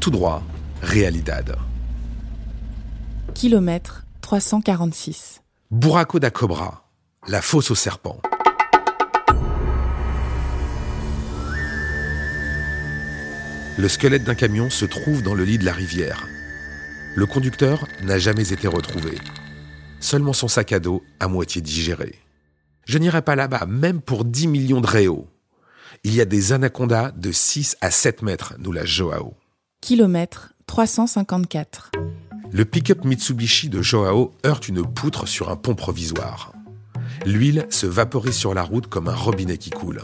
Tout 0.02 0.12
droit, 0.12 0.44
Realidad. 0.82 1.58
Kilomètre 3.34 4.06
346. 4.22 5.42
Buraco 5.72 6.20
da 6.20 6.32
Cobra, 6.32 6.86
la 7.28 7.42
fosse 7.42 7.72
au 7.72 7.76
serpent. 7.76 8.20
Le 13.78 13.88
squelette 13.88 14.26
d'un 14.26 14.36
camion 14.36 14.70
se 14.70 14.86
trouve 14.86 15.22
dans 15.22 15.34
le 15.34 15.46
lit 15.46 15.58
de 15.58 15.66
la 15.66 15.74
rivière. 15.74 16.28
Le 17.16 17.26
conducteur 17.26 17.88
n'a 18.04 18.18
jamais 18.20 18.52
été 18.52 18.68
retrouvé. 18.68 19.18
Seulement 20.02 20.34
son 20.34 20.50
sac 20.50 20.74
à 20.74 20.80
dos 20.80 21.04
à 21.22 21.30
moitié 21.30 21.62
digéré. 21.62 22.16
Je 22.86 22.98
n'irai 22.98 23.22
pas 23.22 23.36
là-bas, 23.36 23.66
même 23.66 24.02
pour 24.02 24.26
10 24.26 24.48
millions 24.48 24.82
de 24.82 24.88
réaux. 24.88 25.28
Il 26.08 26.14
y 26.14 26.22
a 26.22 26.26
des 26.26 26.54
anacondas 26.54 27.10
de 27.10 27.32
6 27.32 27.78
à 27.82 27.90
7 27.90 28.22
mètres, 28.22 28.54
nous 28.60 28.72
la 28.72 28.86
Joao. 28.86 29.34
Kilomètre 29.82 30.54
354. 30.68 31.90
Le 32.52 32.64
pick-up 32.64 33.04
Mitsubishi 33.04 33.70
de 33.70 33.82
Joao 33.82 34.32
heurte 34.46 34.68
une 34.68 34.84
poutre 34.84 35.28
sur 35.28 35.50
un 35.50 35.56
pont 35.56 35.74
provisoire. 35.74 36.52
L'huile 37.26 37.66
se 37.72 37.88
vaporise 37.88 38.36
sur 38.36 38.54
la 38.54 38.62
route 38.62 38.86
comme 38.86 39.08
un 39.08 39.16
robinet 39.16 39.58
qui 39.58 39.72
coule. 39.72 40.04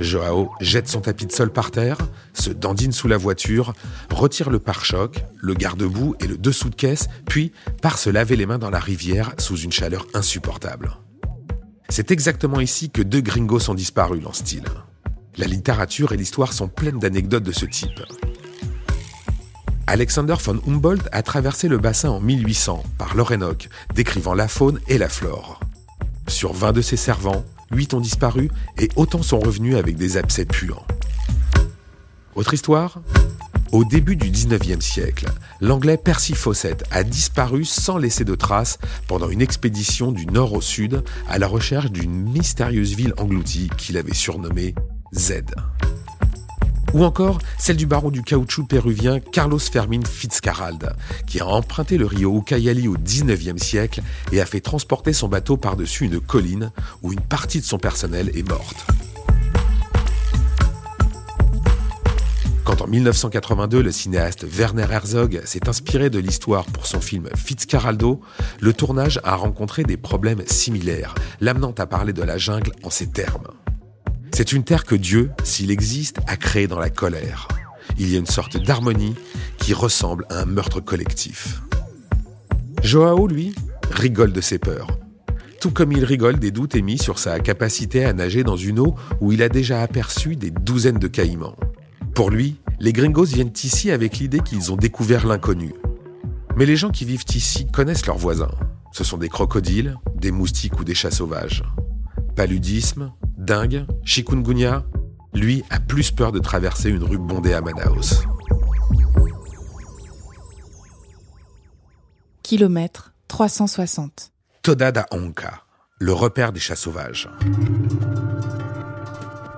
Joao 0.00 0.50
jette 0.62 0.88
son 0.88 1.02
tapis 1.02 1.26
de 1.26 1.32
sol 1.32 1.52
par 1.52 1.70
terre, 1.70 1.98
se 2.32 2.48
dandine 2.48 2.92
sous 2.92 3.08
la 3.08 3.18
voiture, 3.18 3.74
retire 4.08 4.48
le 4.48 4.58
pare-choc, 4.58 5.22
le 5.36 5.52
garde-boue 5.52 6.16
et 6.18 6.26
le 6.28 6.38
dessous 6.38 6.70
de 6.70 6.74
caisse, 6.74 7.08
puis 7.26 7.52
part 7.82 7.98
se 7.98 8.08
laver 8.08 8.36
les 8.36 8.46
mains 8.46 8.58
dans 8.58 8.70
la 8.70 8.80
rivière 8.80 9.34
sous 9.36 9.58
une 9.58 9.70
chaleur 9.70 10.06
insupportable. 10.14 10.96
C'est 11.88 12.10
exactement 12.10 12.60
ici 12.60 12.90
que 12.90 13.02
deux 13.02 13.20
gringos 13.20 13.60
sont 13.60 13.74
disparus, 13.74 14.22
lance-t-il. 14.22 14.64
La 15.36 15.46
littérature 15.46 16.12
et 16.12 16.16
l'histoire 16.16 16.52
sont 16.52 16.68
pleines 16.68 16.98
d'anecdotes 16.98 17.42
de 17.42 17.52
ce 17.52 17.66
type. 17.66 18.02
Alexander 19.86 20.34
von 20.42 20.60
Humboldt 20.66 21.08
a 21.12 21.22
traversé 21.22 21.68
le 21.68 21.78
bassin 21.78 22.10
en 22.10 22.20
1800 22.20 22.82
par 22.98 23.14
l'Orénoque, 23.14 23.68
décrivant 23.94 24.34
la 24.34 24.48
faune 24.48 24.80
et 24.88 24.98
la 24.98 25.08
flore. 25.08 25.60
Sur 26.26 26.52
20 26.52 26.72
de 26.72 26.80
ses 26.80 26.96
servants, 26.96 27.44
8 27.70 27.94
ont 27.94 28.00
disparu 28.00 28.50
et 28.78 28.88
autant 28.96 29.22
sont 29.22 29.38
revenus 29.38 29.76
avec 29.76 29.96
des 29.96 30.16
abcès 30.16 30.46
puants. 30.46 30.86
Autre 32.34 32.54
histoire? 32.54 33.00
Au 33.74 33.84
début 33.84 34.14
du 34.14 34.30
19e 34.30 34.80
siècle, 34.80 35.26
l'anglais 35.60 35.96
Percy 35.96 36.34
Fawcett 36.34 36.84
a 36.92 37.02
disparu 37.02 37.64
sans 37.64 37.98
laisser 37.98 38.24
de 38.24 38.36
traces 38.36 38.78
pendant 39.08 39.28
une 39.28 39.42
expédition 39.42 40.12
du 40.12 40.26
nord 40.26 40.52
au 40.52 40.60
sud 40.60 41.02
à 41.28 41.40
la 41.40 41.48
recherche 41.48 41.90
d'une 41.90 42.12
mystérieuse 42.12 42.94
ville 42.94 43.14
engloutie 43.18 43.68
qu'il 43.76 43.96
avait 43.96 44.14
surnommée 44.14 44.76
Z. 45.12 45.42
Ou 46.92 47.02
encore 47.02 47.40
celle 47.58 47.76
du 47.76 47.86
baron 47.86 48.12
du 48.12 48.22
caoutchouc 48.22 48.66
péruvien 48.68 49.18
Carlos 49.18 49.58
Fermin 49.58 50.04
Fitzcarrald, 50.08 50.94
qui 51.26 51.40
a 51.40 51.46
emprunté 51.48 51.98
le 51.98 52.06
rio 52.06 52.38
Ucayali 52.38 52.86
au 52.86 52.96
19e 52.96 53.58
siècle 53.58 54.02
et 54.30 54.40
a 54.40 54.46
fait 54.46 54.60
transporter 54.60 55.12
son 55.12 55.26
bateau 55.26 55.56
par-dessus 55.56 56.04
une 56.04 56.20
colline 56.20 56.70
où 57.02 57.12
une 57.12 57.20
partie 57.20 57.58
de 57.58 57.66
son 57.66 57.78
personnel 57.78 58.30
est 58.36 58.48
morte. 58.48 58.86
Quand 62.76 62.86
en 62.86 62.88
1982, 62.88 63.82
le 63.82 63.92
cinéaste 63.92 64.44
Werner 64.50 64.86
Herzog 64.90 65.42
s'est 65.44 65.68
inspiré 65.68 66.10
de 66.10 66.18
l'histoire 66.18 66.64
pour 66.64 66.86
son 66.86 67.00
film 67.00 67.28
Fitzcarraldo, 67.36 68.20
le 68.60 68.72
tournage 68.72 69.20
a 69.22 69.36
rencontré 69.36 69.84
des 69.84 69.96
problèmes 69.96 70.42
similaires, 70.46 71.14
l'amenant 71.40 71.72
à 71.78 71.86
parler 71.86 72.12
de 72.12 72.22
la 72.24 72.36
jungle 72.36 72.72
en 72.82 72.90
ces 72.90 73.06
termes. 73.06 73.46
C'est 74.32 74.52
une 74.52 74.64
terre 74.64 74.84
que 74.84 74.96
Dieu, 74.96 75.30
s'il 75.44 75.70
existe, 75.70 76.18
a 76.26 76.36
créée 76.36 76.66
dans 76.66 76.80
la 76.80 76.90
colère. 76.90 77.46
Il 77.96 78.10
y 78.10 78.16
a 78.16 78.18
une 78.18 78.26
sorte 78.26 78.56
d'harmonie 78.56 79.14
qui 79.58 79.72
ressemble 79.72 80.26
à 80.28 80.40
un 80.40 80.46
meurtre 80.46 80.80
collectif. 80.80 81.62
Joao, 82.82 83.28
lui, 83.28 83.54
rigole 83.92 84.32
de 84.32 84.40
ses 84.40 84.58
peurs. 84.58 84.88
Tout 85.60 85.70
comme 85.70 85.92
il 85.92 86.04
rigole 86.04 86.40
des 86.40 86.50
doutes 86.50 86.74
émis 86.74 86.98
sur 86.98 87.20
sa 87.20 87.38
capacité 87.38 88.04
à 88.04 88.12
nager 88.12 88.42
dans 88.42 88.56
une 88.56 88.80
eau 88.80 88.96
où 89.20 89.30
il 89.30 89.44
a 89.44 89.48
déjà 89.48 89.80
aperçu 89.80 90.34
des 90.34 90.50
douzaines 90.50 90.98
de 90.98 91.06
caïmans. 91.06 91.54
Pour 92.14 92.30
lui, 92.30 92.56
les 92.80 92.92
gringos 92.92 93.24
viennent 93.24 93.52
ici 93.62 93.90
avec 93.90 94.18
l'idée 94.18 94.40
qu'ils 94.40 94.72
ont 94.72 94.76
découvert 94.76 95.26
l'inconnu. 95.26 95.72
Mais 96.56 96.66
les 96.66 96.76
gens 96.76 96.90
qui 96.90 97.04
vivent 97.04 97.24
ici 97.34 97.66
connaissent 97.66 98.06
leurs 98.06 98.18
voisins. 98.18 98.50
Ce 98.92 99.04
sont 99.04 99.18
des 99.18 99.28
crocodiles, 99.28 99.96
des 100.14 100.30
moustiques 100.30 100.78
ou 100.78 100.84
des 100.84 100.94
chats 100.94 101.10
sauvages. 101.10 101.64
Paludisme, 102.36 103.12
dingue, 103.36 103.86
chikungunya, 104.04 104.84
lui 105.32 105.64
a 105.70 105.80
plus 105.80 106.12
peur 106.12 106.30
de 106.30 106.38
traverser 106.38 106.90
une 106.90 107.02
rue 107.02 107.18
bondée 107.18 107.52
à 107.52 107.60
Manaus. 107.60 108.22
Kilomètre 112.42 113.14
360. 113.28 114.32
Toda 114.62 114.92
da 114.92 115.06
Onka, 115.10 115.62
le 115.98 116.12
repère 116.12 116.52
des 116.52 116.60
chats 116.60 116.76
sauvages. 116.76 117.28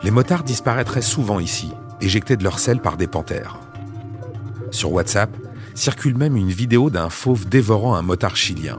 Les 0.02 0.11
motards 0.11 0.44
disparaîtraient 0.44 1.02
souvent 1.02 1.40
ici, 1.40 1.70
éjectés 2.00 2.36
de 2.36 2.44
leur 2.44 2.58
sel 2.58 2.80
par 2.80 2.96
des 2.96 3.06
panthères. 3.06 3.58
Sur 4.70 4.92
WhatsApp 4.92 5.30
circule 5.74 6.16
même 6.16 6.36
une 6.36 6.50
vidéo 6.50 6.90
d'un 6.90 7.10
fauve 7.10 7.48
dévorant 7.48 7.94
un 7.94 8.02
motard 8.02 8.36
chilien. 8.36 8.78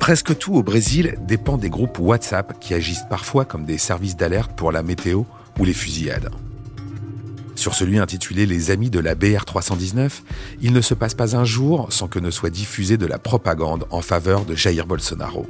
Presque 0.00 0.36
tout 0.36 0.54
au 0.54 0.62
Brésil 0.62 1.16
dépend 1.26 1.56
des 1.56 1.70
groupes 1.70 1.98
WhatsApp 1.98 2.58
qui 2.60 2.74
agissent 2.74 3.06
parfois 3.08 3.44
comme 3.44 3.64
des 3.64 3.78
services 3.78 4.16
d'alerte 4.16 4.52
pour 4.54 4.72
la 4.72 4.82
météo 4.82 5.22
ou 5.58 5.64
les 5.64 5.72
fusillades. 5.72 6.30
Sur 7.54 7.74
celui 7.74 7.98
intitulé 7.98 8.46
Les 8.46 8.70
Amis 8.70 8.90
de 8.90 8.98
la 8.98 9.14
BR319, 9.14 10.10
il 10.60 10.72
ne 10.72 10.80
se 10.80 10.92
passe 10.92 11.14
pas 11.14 11.36
un 11.36 11.44
jour 11.44 11.92
sans 11.92 12.08
que 12.08 12.18
ne 12.18 12.30
soit 12.30 12.50
diffusée 12.50 12.96
de 12.96 13.06
la 13.06 13.18
propagande 13.18 13.86
en 13.90 14.02
faveur 14.02 14.44
de 14.44 14.54
Jair 14.54 14.86
Bolsonaro. 14.86 15.46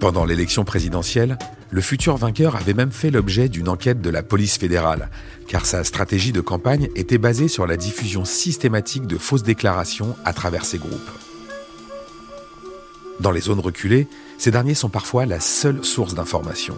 Pendant 0.00 0.24
l'élection 0.24 0.64
présidentielle, 0.64 1.36
le 1.70 1.80
futur 1.80 2.16
vainqueur 2.16 2.54
avait 2.54 2.74
même 2.74 2.92
fait 2.92 3.10
l'objet 3.10 3.48
d'une 3.48 3.68
enquête 3.68 4.00
de 4.00 4.10
la 4.10 4.22
police 4.22 4.56
fédérale, 4.56 5.10
car 5.48 5.66
sa 5.66 5.82
stratégie 5.82 6.32
de 6.32 6.40
campagne 6.40 6.88
était 6.94 7.18
basée 7.18 7.48
sur 7.48 7.66
la 7.66 7.76
diffusion 7.76 8.24
systématique 8.24 9.06
de 9.06 9.18
fausses 9.18 9.42
déclarations 9.42 10.16
à 10.24 10.32
travers 10.32 10.64
ses 10.64 10.78
groupes. 10.78 11.10
Dans 13.18 13.32
les 13.32 13.40
zones 13.40 13.58
reculées, 13.58 14.06
ces 14.38 14.52
derniers 14.52 14.74
sont 14.74 14.88
parfois 14.88 15.26
la 15.26 15.40
seule 15.40 15.84
source 15.84 16.14
d'information. 16.14 16.76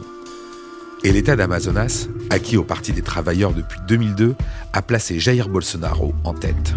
Et 1.05 1.13
l'État 1.13 1.37
d'Amazonas, 1.37 2.09
acquis 2.31 2.57
au 2.57 2.65
Parti 2.65 2.93
des 2.93 3.03
travailleurs 3.03 3.53
depuis 3.53 3.81
2002, 3.87 4.35
a 4.73 4.83
placé 4.83 5.19
Jair 5.19 5.49
Bolsonaro 5.51 6.15
en 6.25 6.33
tête. 6.33 6.75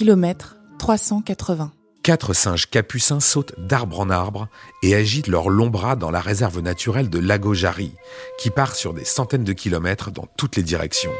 Kilomètre 0.00 0.56
380. 0.78 1.72
Quatre 2.02 2.32
singes 2.32 2.70
capucins 2.70 3.20
sautent 3.20 3.52
d'arbre 3.58 4.00
en 4.00 4.08
arbre 4.08 4.48
et 4.82 4.94
agitent 4.94 5.26
leurs 5.26 5.50
longs 5.50 5.68
bras 5.68 5.94
dans 5.94 6.10
la 6.10 6.22
réserve 6.22 6.60
naturelle 6.60 7.10
de 7.10 7.18
Lago 7.18 7.52
Jari, 7.52 7.92
qui 8.38 8.48
part 8.48 8.76
sur 8.76 8.94
des 8.94 9.04
centaines 9.04 9.44
de 9.44 9.52
kilomètres 9.52 10.10
dans 10.10 10.26
toutes 10.38 10.56
les 10.56 10.62
directions. 10.62 11.12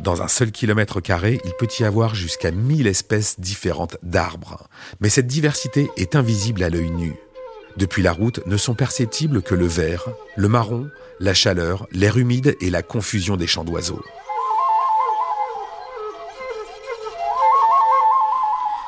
Dans 0.00 0.22
un 0.22 0.28
seul 0.28 0.52
kilomètre 0.52 1.02
carré, 1.02 1.38
il 1.44 1.52
peut 1.58 1.68
y 1.78 1.84
avoir 1.84 2.14
jusqu'à 2.14 2.50
1000 2.50 2.86
espèces 2.86 3.40
différentes 3.40 3.98
d'arbres. 4.02 4.66
Mais 5.00 5.10
cette 5.10 5.26
diversité 5.26 5.90
est 5.98 6.16
invisible 6.16 6.62
à 6.62 6.70
l'œil 6.70 6.92
nu. 6.92 7.14
Depuis 7.76 8.00
la 8.00 8.14
route 8.14 8.40
ne 8.46 8.56
sont 8.56 8.74
perceptibles 8.74 9.42
que 9.42 9.54
le 9.54 9.66
vert, 9.66 10.06
le 10.34 10.48
marron, 10.48 10.88
la 11.20 11.34
chaleur, 11.34 11.88
l'air 11.92 12.16
humide 12.16 12.56
et 12.62 12.70
la 12.70 12.80
confusion 12.80 13.36
des 13.36 13.46
chants 13.46 13.64
d'oiseaux. 13.64 14.02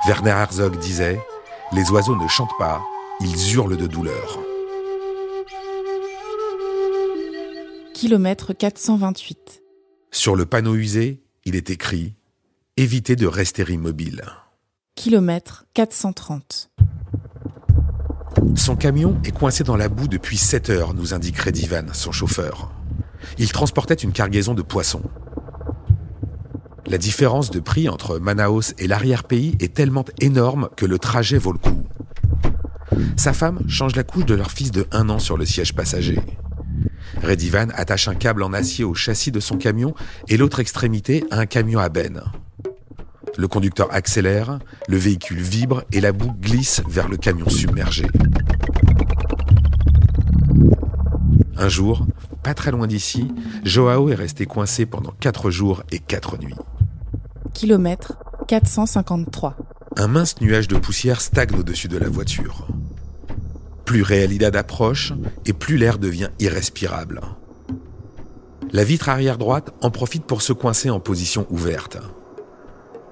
Werner 0.08 0.30
Herzog 0.30 0.78
disait 0.78 1.20
Les 1.70 1.90
oiseaux 1.90 2.16
ne 2.16 2.26
chantent 2.28 2.56
pas, 2.58 2.82
ils 3.20 3.54
hurlent 3.54 3.76
de 3.76 3.86
douleur. 3.86 4.38
Kilomètre 7.92 8.54
428. 8.54 9.62
Sur 10.10 10.34
le 10.34 10.46
panneau 10.46 10.76
usé, 10.76 11.22
il 11.44 11.56
est 11.56 11.68
écrit 11.68 12.14
Évitez 12.78 13.16
de 13.16 13.26
rester 13.26 13.70
immobile. 13.70 14.24
Kilomètre 14.94 15.66
430. 15.74 16.70
Son 18.56 18.76
camion 18.76 19.20
est 19.24 19.32
coincé 19.32 19.62
dans 19.62 19.76
la 19.76 19.90
boue 19.90 20.08
depuis 20.08 20.38
7 20.38 20.70
heures, 20.70 20.94
nous 20.94 21.12
indique 21.12 21.38
Redivan, 21.38 21.92
son 21.92 22.12
chauffeur. 22.12 22.72
Il 23.36 23.52
transportait 23.52 23.92
une 23.92 24.12
cargaison 24.12 24.54
de 24.54 24.62
poissons. 24.62 25.02
La 26.90 26.96
différence 26.96 27.50
de 27.50 27.60
prix 27.60 27.88
entre 27.88 28.18
Manaus 28.18 28.74
et 28.78 28.86
l'arrière-pays 28.86 29.56
est 29.60 29.74
tellement 29.74 30.06
énorme 30.20 30.70
que 30.74 30.86
le 30.86 30.98
trajet 30.98 31.36
vaut 31.36 31.52
le 31.52 31.58
coup. 31.58 31.82
Sa 33.16 33.34
femme 33.34 33.60
change 33.68 33.94
la 33.94 34.04
couche 34.04 34.24
de 34.24 34.34
leur 34.34 34.50
fils 34.50 34.70
de 34.70 34.86
1 34.92 35.10
an 35.10 35.18
sur 35.18 35.36
le 35.36 35.44
siège 35.44 35.74
passager. 35.74 36.18
Redivan 37.22 37.68
attache 37.74 38.08
un 38.08 38.14
câble 38.14 38.42
en 38.42 38.54
acier 38.54 38.84
au 38.84 38.94
châssis 38.94 39.30
de 39.30 39.40
son 39.40 39.58
camion 39.58 39.94
et 40.28 40.38
l'autre 40.38 40.60
extrémité 40.60 41.24
à 41.30 41.38
un 41.40 41.46
camion 41.46 41.78
à 41.78 41.90
benne. 41.90 42.22
Le 43.36 43.48
conducteur 43.48 43.92
accélère, 43.92 44.58
le 44.88 44.96
véhicule 44.96 45.40
vibre 45.40 45.84
et 45.92 46.00
la 46.00 46.12
boue 46.12 46.32
glisse 46.40 46.82
vers 46.88 47.08
le 47.08 47.18
camion 47.18 47.50
submergé. 47.50 48.06
Un 51.58 51.68
jour, 51.68 52.06
pas 52.42 52.54
très 52.54 52.70
loin 52.70 52.86
d'ici, 52.86 53.28
Joao 53.64 54.08
est 54.08 54.14
resté 54.14 54.46
coincé 54.46 54.86
pendant 54.86 55.12
4 55.20 55.50
jours 55.50 55.82
et 55.92 55.98
4 55.98 56.38
nuits. 56.38 56.54
Kilomètre 57.58 58.12
453. 58.46 59.56
Un 59.96 60.06
mince 60.06 60.40
nuage 60.40 60.68
de 60.68 60.76
poussière 60.78 61.20
stagne 61.20 61.58
au-dessus 61.58 61.88
de 61.88 61.98
la 61.98 62.08
voiture. 62.08 62.68
Plus 63.84 64.02
Realidad 64.02 64.54
approche 64.54 65.12
et 65.44 65.52
plus 65.52 65.76
l'air 65.76 65.98
devient 65.98 66.28
irrespirable. 66.38 67.20
La 68.70 68.84
vitre 68.84 69.08
arrière 69.08 69.38
droite 69.38 69.74
en 69.82 69.90
profite 69.90 70.22
pour 70.22 70.40
se 70.40 70.52
coincer 70.52 70.88
en 70.88 71.00
position 71.00 71.48
ouverte. 71.50 71.98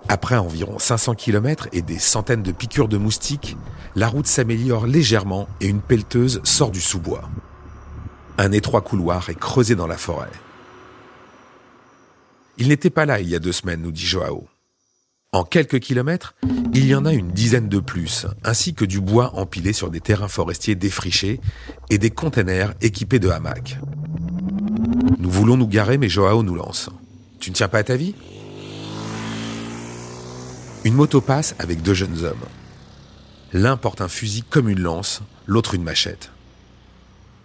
Après 0.07 0.37
environ 0.37 0.79
500 0.79 1.17
km 1.17 1.67
et 1.73 1.83
des 1.83 1.99
centaines 1.99 2.45
de 2.45 2.53
piqûres 2.53 2.87
de 2.87 2.99
moustiques, 2.99 3.57
la 3.97 4.07
route 4.07 4.29
s'améliore 4.29 4.87
légèrement 4.87 5.49
et 5.61 5.67
une 5.67 5.81
pelleteuse 5.81 6.41
sort 6.45 6.71
du 6.71 6.81
sous-bois. 6.81 7.29
Un 8.39 8.53
étroit 8.53 8.83
couloir 8.83 9.29
est 9.29 9.35
creusé 9.35 9.75
dans 9.75 9.89
la 9.89 9.97
forêt. 9.97 10.31
Il 12.59 12.69
n'était 12.69 12.91
pas 12.91 13.07
là 13.07 13.21
il 13.21 13.29
y 13.29 13.35
a 13.35 13.39
deux 13.39 13.53
semaines, 13.53 13.83
nous 13.83 13.93
dit 13.93 14.07
Joao. 14.07 14.49
En 15.33 15.45
quelques 15.45 15.81
kilomètres, 15.81 16.35
il 16.73 16.87
y 16.87 16.95
en 16.95 17.05
a 17.05 17.13
une 17.13 17.31
dizaine 17.31 17.69
de 17.69 17.81
plus, 17.81 18.27
ainsi 18.43 18.75
que 18.75 18.85
du 18.87 19.01
bois 19.01 19.35
empilé 19.35 19.75
sur 19.75 19.91
des 19.91 20.01
terrains 20.01 20.29
forestiers 20.29 20.75
défrichés 20.75 21.41
et 21.91 21.99
des 21.99 22.11
containers 22.11 22.75
équipés 22.81 23.19
de 23.19 23.29
hamacs. 23.29 23.79
Nous 25.19 25.31
voulons 25.31 25.57
nous 25.59 25.67
garer, 25.67 25.99
mais 25.99 26.09
Joao 26.09 26.43
nous 26.43 26.55
lance. 26.55 26.89
Tu 27.41 27.51
ne 27.51 27.55
tiens 27.55 27.69
pas 27.69 27.79
à 27.79 27.85
ta 27.85 27.97
vie? 27.97 28.15
Une 30.85 30.95
moto 30.95 31.21
passe 31.21 31.55
avec 31.59 31.83
deux 31.83 31.95
jeunes 31.95 32.25
hommes. 32.25 32.47
L'un 33.53 33.77
porte 33.77 34.01
un 34.01 34.09
fusil 34.09 34.43
comme 34.49 34.69
une 34.69 34.81
lance, 34.81 35.21
l'autre 35.47 35.75
une 35.75 35.83
machette. 35.83 36.31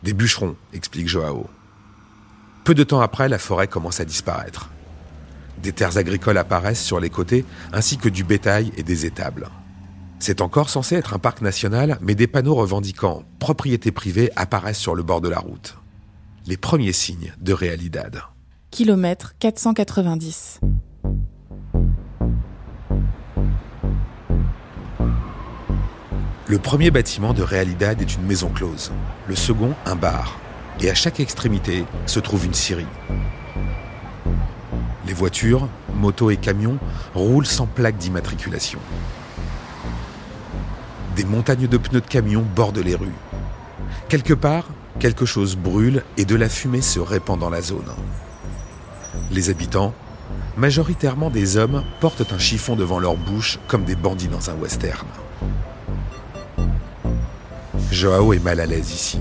Des 0.03 0.13
bûcherons, 0.13 0.55
explique 0.73 1.09
Joao. 1.09 1.49
Peu 2.63 2.73
de 2.73 2.83
temps 2.83 3.01
après, 3.01 3.27
la 3.27 3.39
forêt 3.39 3.67
commence 3.67 3.99
à 3.99 4.05
disparaître. 4.05 4.69
Des 5.61 5.71
terres 5.71 5.97
agricoles 5.97 6.37
apparaissent 6.37 6.83
sur 6.83 6.99
les 6.99 7.09
côtés, 7.09 7.45
ainsi 7.71 7.97
que 7.97 8.09
du 8.09 8.23
bétail 8.23 8.71
et 8.77 8.83
des 8.83 9.05
étables. 9.05 9.49
C'est 10.19 10.41
encore 10.41 10.69
censé 10.69 10.95
être 10.95 11.13
un 11.13 11.19
parc 11.19 11.41
national, 11.41 11.97
mais 12.01 12.15
des 12.15 12.27
panneaux 12.27 12.55
revendiquant 12.55 13.23
propriété 13.39 13.91
privée 13.91 14.31
apparaissent 14.35 14.77
sur 14.77 14.95
le 14.95 15.03
bord 15.03 15.21
de 15.21 15.29
la 15.29 15.39
route. 15.39 15.77
Les 16.45 16.57
premiers 16.57 16.93
signes 16.93 17.33
de 17.39 17.53
Realidad. 17.53 18.23
Kilomètre 18.71 19.33
490. 19.39 20.59
Le 26.47 26.57
premier 26.57 26.91
bâtiment 26.91 27.33
de 27.33 27.43
Realidad 27.43 28.01
est 28.01 28.15
une 28.15 28.25
maison 28.25 28.49
close, 28.49 28.91
le 29.27 29.35
second 29.35 29.73
un 29.85 29.95
bar, 29.95 30.39
et 30.81 30.89
à 30.89 30.95
chaque 30.95 31.19
extrémité 31.19 31.85
se 32.07 32.19
trouve 32.19 32.45
une 32.45 32.53
scierie. 32.53 32.85
Les 35.11 35.17
voitures, 35.17 35.67
motos 35.93 36.31
et 36.31 36.37
camions 36.37 36.77
roulent 37.13 37.45
sans 37.45 37.65
plaque 37.65 37.97
d'immatriculation. 37.97 38.79
Des 41.17 41.25
montagnes 41.25 41.67
de 41.67 41.75
pneus 41.75 41.99
de 41.99 42.07
camions 42.07 42.45
bordent 42.55 42.77
les 42.77 42.95
rues. 42.95 43.11
Quelque 44.07 44.33
part, 44.33 44.67
quelque 44.99 45.25
chose 45.25 45.57
brûle 45.57 46.05
et 46.15 46.23
de 46.23 46.37
la 46.37 46.47
fumée 46.47 46.79
se 46.79 47.01
répand 47.01 47.37
dans 47.37 47.49
la 47.49 47.61
zone. 47.61 47.91
Les 49.31 49.49
habitants, 49.49 49.93
majoritairement 50.55 51.29
des 51.29 51.57
hommes, 51.57 51.83
portent 51.99 52.31
un 52.31 52.39
chiffon 52.39 52.77
devant 52.77 53.01
leur 53.01 53.17
bouche 53.17 53.59
comme 53.67 53.83
des 53.83 53.95
bandits 53.95 54.29
dans 54.29 54.49
un 54.49 54.55
western. 54.55 55.07
Joao 57.91 58.31
est 58.31 58.39
mal 58.39 58.61
à 58.61 58.65
l'aise 58.65 58.93
ici. 58.93 59.19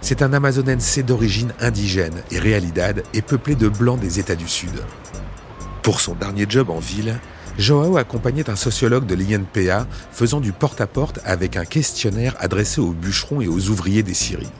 C'est 0.00 0.22
un 0.22 0.32
amazonense 0.32 0.98
d'origine 1.00 1.52
indigène 1.60 2.22
et 2.30 2.38
Realidad 2.38 3.02
est 3.12 3.22
peuplé 3.22 3.54
de 3.54 3.68
blancs 3.68 4.00
des 4.00 4.18
États 4.18 4.34
du 4.34 4.48
Sud. 4.48 4.82
Pour 5.82 6.00
son 6.00 6.14
dernier 6.14 6.46
job 6.48 6.70
en 6.70 6.78
ville, 6.78 7.18
Joao 7.58 7.96
accompagnait 7.98 8.48
un 8.48 8.56
sociologue 8.56 9.06
de 9.06 9.14
l'INPA 9.14 9.86
faisant 10.12 10.40
du 10.40 10.52
porte-à-porte 10.52 11.20
avec 11.24 11.56
un 11.56 11.64
questionnaire 11.64 12.34
adressé 12.38 12.80
aux 12.80 12.92
bûcherons 12.92 13.40
et 13.40 13.48
aux 13.48 13.68
ouvriers 13.68 14.02
des 14.02 14.14
scieries. 14.14 14.50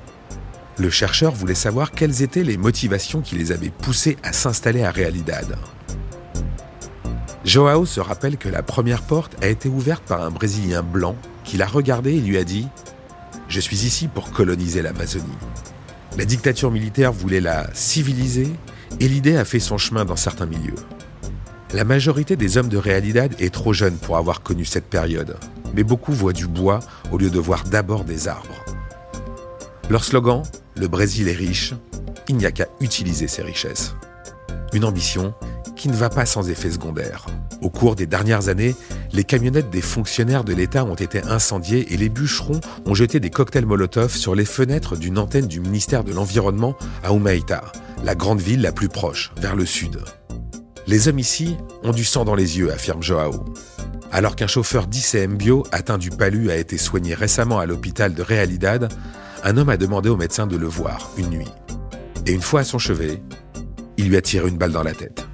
Le 0.78 0.90
chercheur 0.90 1.32
voulait 1.32 1.54
savoir 1.54 1.92
quelles 1.92 2.22
étaient 2.22 2.44
les 2.44 2.56
motivations 2.56 3.20
qui 3.20 3.36
les 3.36 3.52
avaient 3.52 3.70
poussés 3.70 4.16
à 4.22 4.32
s'installer 4.32 4.82
à 4.82 4.90
Realidad. 4.90 5.56
Joao 7.44 7.86
se 7.86 8.00
rappelle 8.00 8.36
que 8.36 8.48
la 8.48 8.62
première 8.62 9.02
porte 9.02 9.42
a 9.42 9.46
été 9.46 9.68
ouverte 9.68 10.04
par 10.04 10.22
un 10.22 10.30
Brésilien 10.30 10.82
blanc 10.82 11.16
qui 11.44 11.56
l'a 11.56 11.66
regardé 11.66 12.14
et 12.14 12.20
lui 12.20 12.36
a 12.36 12.44
dit⁇ 12.44 12.68
Je 13.50 13.58
suis 13.58 13.84
ici 13.84 14.06
pour 14.06 14.30
coloniser 14.30 14.80
l'Amazonie. 14.80 15.26
La 16.16 16.24
dictature 16.24 16.70
militaire 16.70 17.12
voulait 17.12 17.40
la 17.40 17.68
civiliser 17.74 18.48
et 19.00 19.08
l'idée 19.08 19.36
a 19.36 19.44
fait 19.44 19.58
son 19.58 19.76
chemin 19.76 20.04
dans 20.04 20.14
certains 20.14 20.46
milieux. 20.46 20.76
La 21.74 21.82
majorité 21.82 22.36
des 22.36 22.58
hommes 22.58 22.68
de 22.68 22.76
Realidad 22.78 23.34
est 23.40 23.52
trop 23.52 23.72
jeune 23.72 23.96
pour 23.96 24.16
avoir 24.16 24.42
connu 24.42 24.64
cette 24.64 24.84
période, 24.84 25.36
mais 25.74 25.82
beaucoup 25.82 26.12
voient 26.12 26.32
du 26.32 26.46
bois 26.46 26.78
au 27.10 27.18
lieu 27.18 27.28
de 27.28 27.40
voir 27.40 27.64
d'abord 27.64 28.04
des 28.04 28.28
arbres. 28.28 28.64
Leur 29.88 30.04
slogan, 30.04 30.44
le 30.76 30.86
Brésil 30.86 31.26
est 31.26 31.32
riche, 31.32 31.74
il 32.28 32.36
n'y 32.36 32.46
a 32.46 32.52
qu'à 32.52 32.68
utiliser 32.78 33.26
ses 33.26 33.42
richesses. 33.42 33.96
Une 34.72 34.84
ambition 34.84 35.34
qui 35.74 35.88
ne 35.88 35.96
va 35.96 36.08
pas 36.08 36.24
sans 36.24 36.48
effet 36.50 36.70
secondaire. 36.70 37.26
Au 37.62 37.68
cours 37.68 37.94
des 37.94 38.06
dernières 38.06 38.48
années, 38.48 38.74
les 39.12 39.24
camionnettes 39.24 39.70
des 39.70 39.82
fonctionnaires 39.82 40.44
de 40.44 40.54
l'État 40.54 40.84
ont 40.84 40.94
été 40.94 41.22
incendiées 41.24 41.92
et 41.92 41.96
les 41.96 42.08
bûcherons 42.08 42.60
ont 42.86 42.94
jeté 42.94 43.20
des 43.20 43.30
cocktails 43.30 43.66
Molotov 43.66 44.14
sur 44.16 44.34
les 44.34 44.46
fenêtres 44.46 44.96
d'une 44.96 45.18
antenne 45.18 45.46
du 45.46 45.60
ministère 45.60 46.02
de 46.02 46.12
l'Environnement 46.12 46.76
à 47.04 47.12
Humaita, 47.12 47.62
la 48.02 48.14
grande 48.14 48.40
ville 48.40 48.62
la 48.62 48.72
plus 48.72 48.88
proche, 48.88 49.32
vers 49.36 49.56
le 49.56 49.66
sud. 49.66 49.98
Les 50.86 51.08
hommes 51.08 51.18
ici 51.18 51.56
ont 51.82 51.92
du 51.92 52.04
sang 52.04 52.24
dans 52.24 52.34
les 52.34 52.58
yeux, 52.58 52.72
affirme 52.72 53.02
Joao. 53.02 53.44
Alors 54.10 54.36
qu'un 54.36 54.46
chauffeur 54.46 54.86
d'ICM 54.86 55.36
Bio 55.36 55.64
atteint 55.70 55.98
du 55.98 56.10
palu 56.10 56.50
a 56.50 56.56
été 56.56 56.78
soigné 56.78 57.14
récemment 57.14 57.58
à 57.58 57.66
l'hôpital 57.66 58.14
de 58.14 58.22
Realidad, 58.22 58.88
un 59.44 59.56
homme 59.56 59.68
a 59.68 59.76
demandé 59.76 60.08
au 60.08 60.16
médecin 60.16 60.46
de 60.46 60.56
le 60.56 60.66
voir 60.66 61.10
une 61.16 61.28
nuit. 61.28 61.52
Et 62.26 62.32
une 62.32 62.42
fois 62.42 62.60
à 62.60 62.64
son 62.64 62.78
chevet, 62.78 63.22
il 63.98 64.08
lui 64.08 64.16
a 64.16 64.22
tiré 64.22 64.48
une 64.48 64.58
balle 64.58 64.72
dans 64.72 64.82
la 64.82 64.94
tête. 64.94 65.29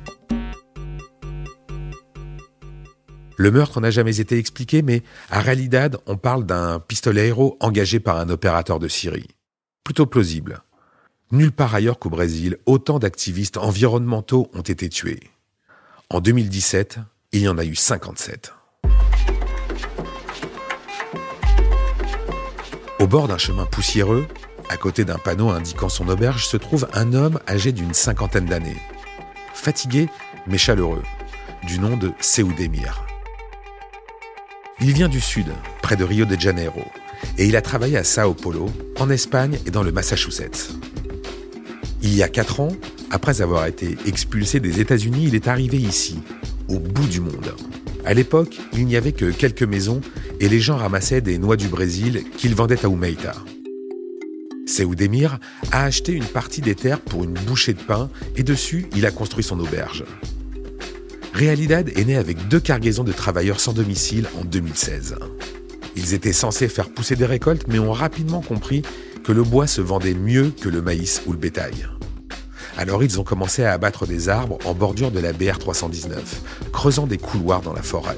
Le 3.36 3.50
meurtre 3.50 3.80
n'a 3.80 3.90
jamais 3.90 4.20
été 4.20 4.38
expliqué, 4.38 4.80
mais 4.80 5.02
à 5.30 5.40
Realidad, 5.40 5.98
on 6.06 6.16
parle 6.16 6.46
d'un 6.46 6.80
pistolero 6.80 7.56
engagé 7.60 8.00
par 8.00 8.16
un 8.18 8.30
opérateur 8.30 8.78
de 8.78 8.88
Syrie. 8.88 9.28
Plutôt 9.84 10.06
plausible. 10.06 10.62
Nulle 11.32 11.52
part 11.52 11.74
ailleurs 11.74 11.98
qu'au 11.98 12.08
Brésil, 12.08 12.56
autant 12.64 12.98
d'activistes 12.98 13.58
environnementaux 13.58 14.48
ont 14.54 14.62
été 14.62 14.88
tués. 14.88 15.20
En 16.08 16.20
2017, 16.20 16.98
il 17.32 17.42
y 17.42 17.48
en 17.48 17.58
a 17.58 17.64
eu 17.64 17.74
57. 17.74 18.54
Au 22.98 23.06
bord 23.06 23.28
d'un 23.28 23.38
chemin 23.38 23.66
poussiéreux, 23.66 24.26
à 24.70 24.76
côté 24.76 25.04
d'un 25.04 25.18
panneau 25.18 25.50
indiquant 25.50 25.88
son 25.88 26.08
auberge, 26.08 26.46
se 26.46 26.56
trouve 26.56 26.88
un 26.94 27.12
homme 27.12 27.38
âgé 27.46 27.72
d'une 27.72 27.92
cinquantaine 27.92 28.46
d'années. 28.46 28.80
Fatigué, 29.52 30.08
mais 30.46 30.58
chaleureux, 30.58 31.02
du 31.66 31.78
nom 31.78 31.96
de 31.96 32.12
Seoudemir. 32.20 33.05
Il 34.78 34.92
vient 34.92 35.08
du 35.08 35.22
sud, 35.22 35.46
près 35.80 35.96
de 35.96 36.04
Rio 36.04 36.26
de 36.26 36.38
Janeiro, 36.38 36.84
et 37.38 37.46
il 37.46 37.56
a 37.56 37.62
travaillé 37.62 37.96
à 37.96 38.04
Sao 38.04 38.34
Paulo, 38.34 38.70
en 38.98 39.08
Espagne 39.08 39.58
et 39.64 39.70
dans 39.70 39.82
le 39.82 39.90
Massachusetts. 39.90 40.70
Il 42.02 42.14
y 42.14 42.22
a 42.22 42.28
quatre 42.28 42.60
ans, 42.60 42.72
après 43.10 43.40
avoir 43.40 43.64
été 43.66 43.96
expulsé 44.06 44.60
des 44.60 44.80
États-Unis, 44.80 45.24
il 45.28 45.34
est 45.34 45.48
arrivé 45.48 45.78
ici, 45.78 46.20
au 46.68 46.78
bout 46.78 47.06
du 47.06 47.22
monde. 47.22 47.54
À 48.04 48.12
l'époque, 48.12 48.58
il 48.74 48.84
n'y 48.84 48.96
avait 48.96 49.12
que 49.12 49.30
quelques 49.30 49.62
maisons 49.62 50.02
et 50.40 50.48
les 50.50 50.60
gens 50.60 50.76
ramassaient 50.76 51.22
des 51.22 51.38
noix 51.38 51.56
du 51.56 51.68
Brésil 51.68 52.24
qu'ils 52.36 52.54
vendaient 52.54 52.84
à 52.84 52.88
Umeita. 52.88 53.32
Seoudemir 54.66 55.38
a 55.72 55.84
acheté 55.84 56.12
une 56.12 56.26
partie 56.26 56.60
des 56.60 56.74
terres 56.74 57.00
pour 57.00 57.24
une 57.24 57.32
bouchée 57.32 57.72
de 57.72 57.80
pain 57.80 58.10
et 58.36 58.42
dessus, 58.42 58.88
il 58.94 59.06
a 59.06 59.10
construit 59.10 59.42
son 59.42 59.58
auberge. 59.58 60.04
Realidad 61.36 61.90
est 61.94 62.04
né 62.06 62.16
avec 62.16 62.48
deux 62.48 62.60
cargaisons 62.60 63.04
de 63.04 63.12
travailleurs 63.12 63.60
sans 63.60 63.74
domicile 63.74 64.26
en 64.40 64.44
2016. 64.46 65.16
Ils 65.94 66.14
étaient 66.14 66.32
censés 66.32 66.66
faire 66.66 66.88
pousser 66.88 67.14
des 67.14 67.26
récoltes 67.26 67.66
mais 67.68 67.78
ont 67.78 67.92
rapidement 67.92 68.40
compris 68.40 68.80
que 69.22 69.32
le 69.32 69.42
bois 69.42 69.66
se 69.66 69.82
vendait 69.82 70.14
mieux 70.14 70.48
que 70.48 70.70
le 70.70 70.80
maïs 70.80 71.20
ou 71.26 71.32
le 71.32 71.38
bétail. 71.38 71.88
Alors 72.78 73.04
ils 73.04 73.20
ont 73.20 73.22
commencé 73.22 73.64
à 73.64 73.74
abattre 73.74 74.06
des 74.06 74.30
arbres 74.30 74.56
en 74.64 74.72
bordure 74.72 75.10
de 75.10 75.20
la 75.20 75.34
BR 75.34 75.58
319, 75.58 76.40
creusant 76.72 77.06
des 77.06 77.18
couloirs 77.18 77.60
dans 77.60 77.74
la 77.74 77.82
forêt. 77.82 78.16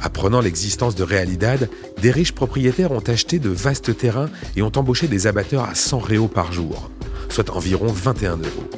Apprenant 0.00 0.40
l'existence 0.40 0.94
de 0.94 1.04
Realidad, 1.04 1.68
des 2.00 2.10
riches 2.10 2.32
propriétaires 2.32 2.92
ont 2.92 3.00
acheté 3.00 3.38
de 3.38 3.50
vastes 3.50 3.94
terrains 3.98 4.30
et 4.56 4.62
ont 4.62 4.72
embauché 4.76 5.08
des 5.08 5.26
abatteurs 5.26 5.64
à 5.64 5.74
100 5.74 5.98
réaux 5.98 6.28
par 6.28 6.54
jour, 6.54 6.90
soit 7.28 7.50
environ 7.50 7.88
21 7.88 8.38
euros. 8.38 8.70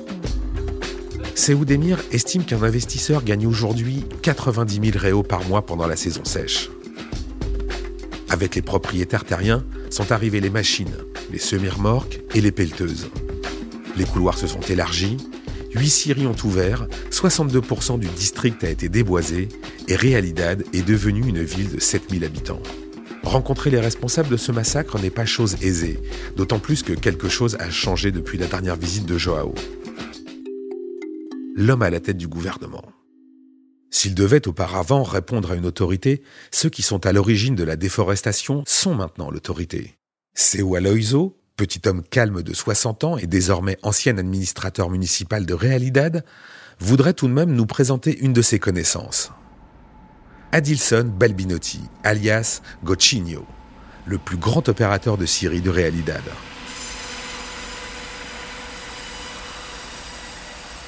Seoudemir 1.39 2.01
estime 2.11 2.45
qu'un 2.45 2.65
investisseur 2.65 3.23
gagne 3.23 3.47
aujourd'hui 3.47 4.05
90 4.23 4.91
000 4.91 4.99
réaux 4.99 5.23
par 5.23 5.47
mois 5.47 5.65
pendant 5.65 5.87
la 5.87 5.95
saison 5.95 6.25
sèche. 6.25 6.69
Avec 8.29 8.57
les 8.57 8.61
propriétaires 8.61 9.25
terriens 9.25 9.65
sont 9.89 10.11
arrivées 10.11 10.41
les 10.41 10.51
machines, 10.51 10.97
les 11.31 11.39
semi-remorques 11.39 12.21
et 12.35 12.41
les 12.41 12.51
pelleteuses. 12.51 13.09
Les 13.97 14.05
couloirs 14.05 14.37
se 14.37 14.49
sont 14.49 14.63
élargis, 14.63 15.17
8 15.77 15.89
scieries 15.89 16.27
ont 16.27 16.37
ouvert, 16.43 16.89
62% 17.13 18.01
du 18.01 18.09
district 18.09 18.65
a 18.65 18.69
été 18.69 18.89
déboisé 18.89 19.49
et 19.87 19.95
Realidad 19.95 20.65
est 20.73 20.83
devenue 20.83 21.25
une 21.25 21.45
ville 21.45 21.71
de 21.71 21.79
7000 21.79 22.25
habitants. 22.25 22.63
Rencontrer 23.23 23.71
les 23.71 23.81
responsables 23.81 24.29
de 24.29 24.37
ce 24.37 24.51
massacre 24.51 24.99
n'est 25.01 25.11
pas 25.11 25.25
chose 25.25 25.57
aisée, 25.63 26.01
d'autant 26.37 26.59
plus 26.59 26.83
que 26.83 26.95
quelque 26.95 27.29
chose 27.29 27.57
a 27.61 27.71
changé 27.71 28.11
depuis 28.11 28.39
la 28.39 28.47
dernière 28.47 28.77
visite 28.77 29.07
de 29.07 29.19
Joao. 29.19 29.55
L'homme 31.61 31.83
à 31.83 31.91
la 31.91 31.99
tête 31.99 32.17
du 32.17 32.29
gouvernement. 32.29 32.85
S'il 33.91 34.15
devait 34.15 34.47
auparavant 34.47 35.03
répondre 35.03 35.51
à 35.51 35.57
une 35.57 35.67
autorité, 35.67 36.23
ceux 36.53 36.71
qui 36.71 36.83
sont 36.83 37.05
à 37.05 37.13
l'origine 37.13 37.57
de 37.57 37.65
la 37.65 37.75
déforestation 37.75 38.63
sont 38.65 38.95
maintenant 38.95 39.29
l'autorité. 39.29 39.97
Aloiso, 40.77 41.37
petit 41.57 41.81
homme 41.89 42.05
calme 42.05 42.45
de 42.45 42.55
60 42.55 43.03
ans 43.03 43.19
et 43.19 43.27
désormais 43.27 43.77
ancien 43.83 44.19
administrateur 44.19 44.89
municipal 44.89 45.47
de 45.47 45.53
Realidad, 45.53 46.25
voudrait 46.79 47.15
tout 47.15 47.27
de 47.27 47.33
même 47.33 47.51
nous 47.51 47.67
présenter 47.67 48.17
une 48.21 48.33
de 48.33 48.43
ses 48.43 48.61
connaissances. 48.61 49.33
Adilson 50.53 51.13
Balbinotti, 51.19 51.81
alias 52.05 52.63
Gochinio, 52.85 53.45
le 54.07 54.19
plus 54.19 54.37
grand 54.37 54.69
opérateur 54.69 55.19
de 55.19 55.27
Syrie 55.27 55.61
de 55.61 55.71
Realidad. 55.71 56.23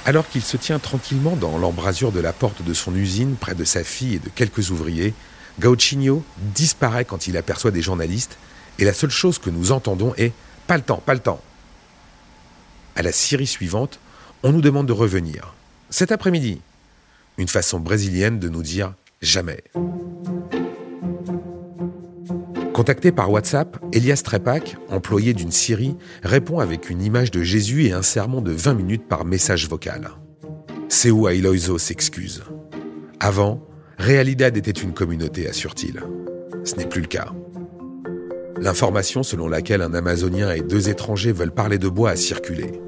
Alors 0.06 0.28
qu'il 0.28 0.42
se 0.42 0.56
tient 0.56 0.78
tranquillement 0.78 1.36
dans 1.36 1.58
l'embrasure 1.58 2.10
de 2.10 2.20
la 2.20 2.32
porte 2.32 2.62
de 2.62 2.74
son 2.74 2.94
usine 2.94 3.36
près 3.36 3.54
de 3.54 3.64
sa 3.64 3.84
fille 3.84 4.14
et 4.14 4.18
de 4.18 4.30
quelques 4.30 4.70
ouvriers, 4.70 5.14
Gauchinho 5.60 6.24
disparaît 6.54 7.04
quand 7.04 7.26
il 7.26 7.36
aperçoit 7.36 7.70
des 7.70 7.82
journalistes 7.82 8.38
et 8.78 8.84
la 8.84 8.94
seule 8.94 9.10
chose 9.10 9.38
que 9.38 9.50
nous 9.50 9.72
entendons 9.72 10.14
est 10.16 10.32
pas 10.66 10.76
le 10.76 10.82
temps, 10.82 11.02
pas 11.04 11.14
le 11.14 11.20
temps. 11.20 11.42
À 12.96 13.02
la 13.02 13.12
Syrie 13.12 13.46
suivante, 13.46 14.00
on 14.42 14.52
nous 14.52 14.62
demande 14.62 14.86
de 14.86 14.92
revenir. 14.92 15.54
Cet 15.90 16.12
après-midi. 16.12 16.60
Une 17.36 17.48
façon 17.48 17.78
brésilienne 17.78 18.38
de 18.38 18.48
nous 18.48 18.62
dire 18.62 18.94
jamais. 19.20 19.62
Contacté 22.80 23.12
par 23.12 23.30
WhatsApp, 23.30 23.76
Elias 23.92 24.22
Trepak, 24.24 24.78
employé 24.88 25.34
d'une 25.34 25.50
Syrie, 25.50 25.98
répond 26.22 26.60
avec 26.60 26.88
une 26.88 27.02
image 27.02 27.30
de 27.30 27.42
Jésus 27.42 27.84
et 27.84 27.92
un 27.92 28.00
sermon 28.00 28.40
de 28.40 28.52
20 28.52 28.72
minutes 28.72 29.06
par 29.06 29.26
message 29.26 29.68
vocal. 29.68 30.08
Seu 30.88 31.28
Ailoizo 31.28 31.76
s'excuse. 31.76 32.42
Avant, 33.20 33.60
Realidad 33.98 34.56
était 34.56 34.70
une 34.70 34.94
communauté, 34.94 35.46
assure-t-il. 35.46 36.00
Ce 36.64 36.74
n'est 36.76 36.86
plus 36.86 37.02
le 37.02 37.06
cas. 37.06 37.34
L'information 38.56 39.22
selon 39.22 39.46
laquelle 39.46 39.82
un 39.82 39.92
Amazonien 39.92 40.50
et 40.50 40.62
deux 40.62 40.88
étrangers 40.88 41.32
veulent 41.32 41.52
parler 41.52 41.76
de 41.76 41.90
bois 41.90 42.12
a 42.12 42.16
circulé. 42.16 42.80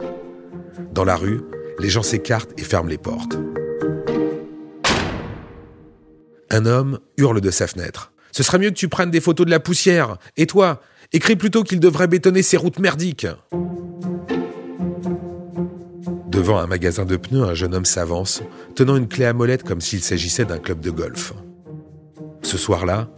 Dans 0.91 1.05
la 1.05 1.17
rue, 1.17 1.43
les 1.79 1.91
gens 1.91 2.03
s'écartent 2.03 2.59
et 2.59 2.65
ferment 2.65 2.89
les 2.89 2.97
portes. 2.97 3.37
Un 6.49 6.65
homme 6.65 6.99
hurle 7.19 7.43
de 7.43 7.51
sa 7.51 7.67
fenêtre. 7.67 8.13
Ce 8.33 8.43
serait 8.43 8.59
mieux 8.59 8.71
que 8.71 8.77
tu 8.77 8.89
prennes 8.89 9.11
des 9.11 9.21
photos 9.21 9.47
de 9.47 9.51
la 9.51 9.61
poussière. 9.61 10.17
Et 10.37 10.47
toi, 10.47 10.81
écris 11.13 11.37
plutôt 11.37 11.63
qu'il 11.63 11.81
devrait 11.81 12.09
bétonner 12.09 12.43
ces 12.43 12.57
routes 12.57 12.79
merdiques. 12.79 13.27
Devant 16.29 16.59
un 16.59 16.67
magasin 16.67 17.05
de 17.05 17.17
pneus, 17.17 17.45
un 17.45 17.55
jeune 17.55 17.75
homme 17.75 17.85
s'avance, 17.85 18.43
tenant 18.75 18.97
une 18.97 19.07
clé 19.07 19.27
à 19.27 19.35
molette 19.35 19.63
comme 19.63 19.83
s'il 19.83 20.03
s'agissait 20.03 20.47
d'un 20.47 20.59
club 20.59 20.81
de 20.81 20.91
golf. 20.91 21.35
Ce 22.43 22.57
soir-là, 22.57 23.09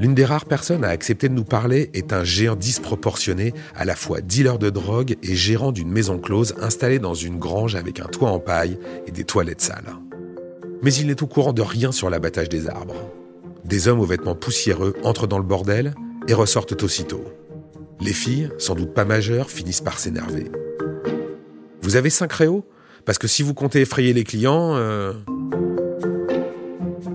L'une 0.00 0.14
des 0.14 0.24
rares 0.24 0.44
personnes 0.44 0.84
à 0.84 0.90
accepter 0.90 1.28
de 1.28 1.34
nous 1.34 1.44
parler 1.44 1.90
est 1.92 2.12
un 2.12 2.22
géant 2.22 2.54
disproportionné, 2.54 3.52
à 3.74 3.84
la 3.84 3.96
fois 3.96 4.20
dealer 4.20 4.56
de 4.60 4.70
drogue 4.70 5.16
et 5.24 5.34
gérant 5.34 5.72
d'une 5.72 5.90
maison 5.90 6.18
close 6.18 6.54
installée 6.60 7.00
dans 7.00 7.14
une 7.14 7.40
grange 7.40 7.74
avec 7.74 7.98
un 7.98 8.04
toit 8.04 8.30
en 8.30 8.38
paille 8.38 8.78
et 9.08 9.10
des 9.10 9.24
toilettes 9.24 9.60
sales. 9.60 9.96
Mais 10.82 10.94
il 10.94 11.08
n'est 11.08 11.20
au 11.20 11.26
courant 11.26 11.52
de 11.52 11.62
rien 11.62 11.90
sur 11.90 12.10
l'abattage 12.10 12.48
des 12.48 12.68
arbres. 12.68 12.94
Des 13.64 13.88
hommes 13.88 14.00
aux 14.00 14.06
vêtements 14.06 14.34
poussiéreux 14.34 14.94
entrent 15.02 15.26
dans 15.26 15.38
le 15.38 15.44
bordel 15.44 15.94
et 16.26 16.34
ressortent 16.34 16.82
aussitôt. 16.82 17.24
Les 18.00 18.12
filles, 18.12 18.50
sans 18.58 18.74
doute 18.74 18.94
pas 18.94 19.04
majeures, 19.04 19.50
finissent 19.50 19.80
par 19.80 19.98
s'énerver. 19.98 20.50
Vous 21.82 21.96
avez 21.96 22.10
cinq 22.10 22.32
réaux? 22.32 22.64
Parce 23.04 23.18
que 23.18 23.26
si 23.26 23.42
vous 23.42 23.54
comptez 23.54 23.80
effrayer 23.80 24.12
les 24.12 24.24
clients... 24.24 24.76
Euh, 24.76 25.12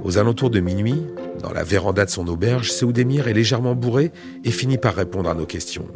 aux 0.04 0.18
alentours 0.18 0.50
de 0.50 0.60
minuit, 0.60 1.02
dans 1.42 1.52
la 1.52 1.64
véranda 1.64 2.06
de 2.06 2.10
son 2.10 2.28
auberge, 2.28 2.72
Seoudemir 2.72 3.28
est 3.28 3.34
légèrement 3.34 3.76
bourré 3.76 4.12
et 4.44 4.52
finit 4.52 4.78
par 4.78 4.96
répondre 4.96 5.30
à 5.30 5.34
nos 5.34 5.46
questions. 5.46 5.88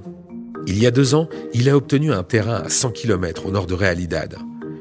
Il 0.65 0.79
y 0.81 0.85
a 0.85 0.91
deux 0.91 1.15
ans, 1.15 1.29
il 1.53 1.69
a 1.69 1.75
obtenu 1.75 2.11
un 2.11 2.23
terrain 2.23 2.61
à 2.65 2.69
100 2.69 2.91
km 2.91 3.45
au 3.45 3.51
nord 3.51 3.67
de 3.67 3.73
Realidad, 3.73 4.35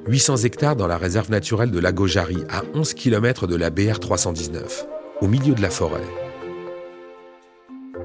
800 0.08 0.38
hectares 0.38 0.76
dans 0.76 0.86
la 0.86 0.98
réserve 0.98 1.30
naturelle 1.30 1.70
de 1.70 1.78
Lagojari, 1.78 2.38
à 2.48 2.62
11 2.74 2.94
km 2.94 3.46
de 3.46 3.56
la 3.56 3.70
BR 3.70 3.98
319, 3.98 4.86
au 5.20 5.28
milieu 5.28 5.54
de 5.54 5.62
la 5.62 5.70
forêt. 5.70 6.04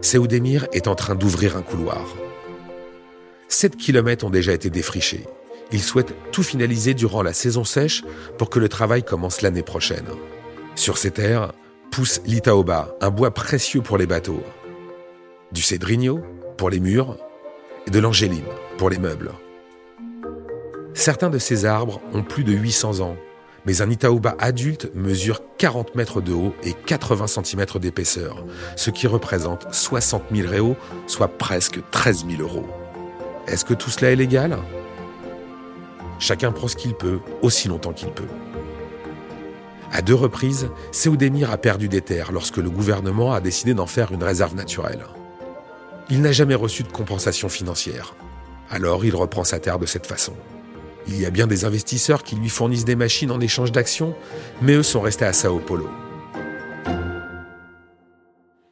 Seoudemir 0.01 0.67
est 0.71 0.87
en 0.87 0.95
train 0.95 1.15
d'ouvrir 1.15 1.57
un 1.57 1.61
couloir. 1.61 2.05
7 3.49 3.75
km 3.75 4.25
ont 4.25 4.29
déjà 4.29 4.53
été 4.53 4.69
défrichés. 4.69 5.25
Il 5.71 5.81
souhaite 5.81 6.13
tout 6.31 6.43
finaliser 6.43 6.93
durant 6.93 7.21
la 7.21 7.33
saison 7.33 7.63
sèche 7.63 8.03
pour 8.37 8.49
que 8.49 8.59
le 8.59 8.69
travail 8.69 9.03
commence 9.03 9.41
l'année 9.41 9.61
prochaine. 9.61 10.07
Sur 10.75 10.97
ces 10.97 11.11
terres 11.11 11.53
pousse 11.91 12.21
l'itaoba, 12.25 12.95
un 13.01 13.09
bois 13.09 13.31
précieux 13.31 13.81
pour 13.81 13.97
les 13.97 14.07
bateaux. 14.07 14.43
Du 15.51 15.61
cédrigno 15.61 16.21
pour 16.57 16.69
les 16.69 16.79
murs 16.79 17.17
et 17.87 17.91
de 17.91 17.99
l'angéline 17.99 18.45
pour 18.77 18.89
les 18.89 18.99
meubles. 18.99 19.31
Certains 20.93 21.29
de 21.29 21.39
ces 21.39 21.65
arbres 21.65 22.01
ont 22.13 22.23
plus 22.23 22.43
de 22.43 22.53
800 22.53 22.99
ans, 23.01 23.17
mais 23.65 23.81
un 23.81 23.89
itaoba 23.89 24.35
adulte 24.39 24.91
mesure 24.95 25.41
40 25.57 25.95
mètres 25.95 26.21
de 26.21 26.33
haut 26.33 26.53
et 26.63 26.73
80 26.73 27.27
cm 27.27 27.65
d'épaisseur, 27.79 28.43
ce 28.75 28.89
qui 28.89 29.07
représente 29.07 29.71
60 29.73 30.23
000 30.33 30.49
réaux, 30.49 30.75
soit 31.07 31.27
presque 31.27 31.79
13 31.91 32.25
000 32.29 32.41
euros. 32.41 32.67
Est-ce 33.47 33.65
que 33.65 33.73
tout 33.73 33.89
cela 33.89 34.11
est 34.11 34.15
légal? 34.15 34.57
Chacun 36.19 36.51
prend 36.51 36.67
ce 36.67 36.75
qu'il 36.75 36.93
peut, 36.93 37.19
aussi 37.41 37.67
longtemps 37.67 37.93
qu'il 37.93 38.11
peut. 38.11 38.27
À 39.91 40.01
deux 40.01 40.15
reprises, 40.15 40.69
Seoudemir 40.91 41.51
a 41.51 41.57
perdu 41.57 41.89
des 41.89 42.01
terres 42.01 42.31
lorsque 42.31 42.57
le 42.57 42.69
gouvernement 42.69 43.33
a 43.33 43.41
décidé 43.41 43.73
d'en 43.73 43.87
faire 43.87 44.11
une 44.11 44.23
réserve 44.23 44.55
naturelle. 44.55 45.05
Il 46.09 46.21
n'a 46.21 46.31
jamais 46.31 46.55
reçu 46.55 46.83
de 46.83 46.91
compensation 46.91 47.49
financière. 47.49 48.15
Alors 48.69 49.03
il 49.03 49.15
reprend 49.15 49.43
sa 49.43 49.59
terre 49.59 49.79
de 49.79 49.85
cette 49.85 50.07
façon. 50.07 50.33
Il 51.07 51.19
y 51.19 51.25
a 51.25 51.29
bien 51.29 51.47
des 51.47 51.65
investisseurs 51.65 52.23
qui 52.23 52.35
lui 52.35 52.49
fournissent 52.49 52.85
des 52.85 52.95
machines 52.95 53.31
en 53.31 53.39
échange 53.39 53.71
d'actions, 53.71 54.15
mais 54.61 54.73
eux 54.73 54.83
sont 54.83 55.01
restés 55.01 55.25
à 55.25 55.33
Sao 55.33 55.59
Paulo. 55.59 55.89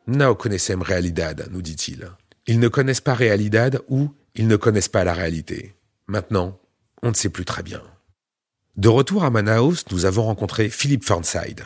Nao 0.07 0.35
connaissem 0.35 0.81
realidad, 0.81 1.47
nous 1.51 1.61
dit-il. 1.61 2.09
Ils 2.47 2.59
ne 2.59 2.67
connaissent 2.67 3.01
pas 3.01 3.13
realidad 3.13 3.81
ou 3.89 4.09
ils 4.35 4.47
ne 4.47 4.55
connaissent 4.55 4.87
pas 4.87 5.03
la 5.03 5.13
réalité. 5.13 5.75
Maintenant, 6.07 6.59
on 7.03 7.09
ne 7.09 7.13
sait 7.13 7.29
plus 7.29 7.45
très 7.45 7.63
bien. 7.63 7.81
De 8.75 8.89
retour 8.89 9.23
à 9.23 9.29
Manaus, 9.29 9.85
nous 9.91 10.05
avons 10.05 10.23
rencontré 10.23 10.69
Philip 10.69 11.03
Fernside. 11.03 11.65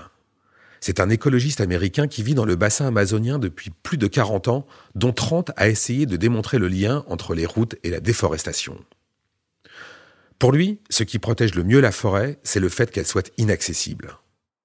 C'est 0.82 1.00
un 1.00 1.10
écologiste 1.10 1.62
américain 1.62 2.08
qui 2.08 2.24
vit 2.24 2.34
dans 2.34 2.44
le 2.44 2.58
bassin 2.58 2.88
amazonien 2.88 3.40
depuis 3.40 3.72
plus 3.84 3.98
de 3.98 4.08
40 4.08 4.50
ans, 4.50 4.66
dont 4.96 5.14
30 5.14 5.52
a 5.56 5.70
essayé 5.70 6.06
de 6.06 6.18
démontrer 6.18 6.58
le 6.58 6.68
lien 6.68 7.06
entre 7.08 7.36
les 7.36 7.46
routes 7.46 7.76
et 7.84 7.90
la 7.90 8.02
déforestation. 8.02 8.78
Pour 10.44 10.52
lui, 10.52 10.82
ce 10.90 11.04
qui 11.04 11.20
protège 11.20 11.56
le 11.56 11.64
mieux 11.64 11.80
la 11.80 11.94
forêt, 11.94 12.38
c'est 12.44 12.60
le 12.60 12.68
fait 12.68 12.92
qu'elle 12.92 13.08
soit 13.08 13.32
inaccessible. 13.38 14.18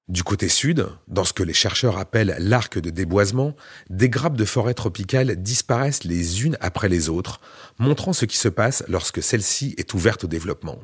Du 0.08 0.24
côté 0.24 0.48
sud, 0.48 0.88
dans 1.06 1.22
ce 1.22 1.32
que 1.32 1.44
les 1.44 1.52
chercheurs 1.52 1.98
appellent 1.98 2.34
l'arc 2.40 2.80
de 2.80 2.90
déboisement, 2.90 3.54
des 3.88 4.08
grappes 4.08 4.36
de 4.36 4.44
forêt 4.44 4.74
tropicale 4.74 5.36
disparaissent 5.36 6.02
les 6.02 6.44
unes 6.44 6.56
après 6.60 6.88
les 6.88 7.08
autres, 7.08 7.40
montrant 7.78 8.12
ce 8.12 8.24
qui 8.24 8.38
se 8.38 8.48
passe 8.48 8.82
lorsque 8.88 9.22
celle-ci 9.22 9.76
est 9.78 9.94
ouverte 9.94 10.24
au 10.24 10.26
développement. 10.26 10.80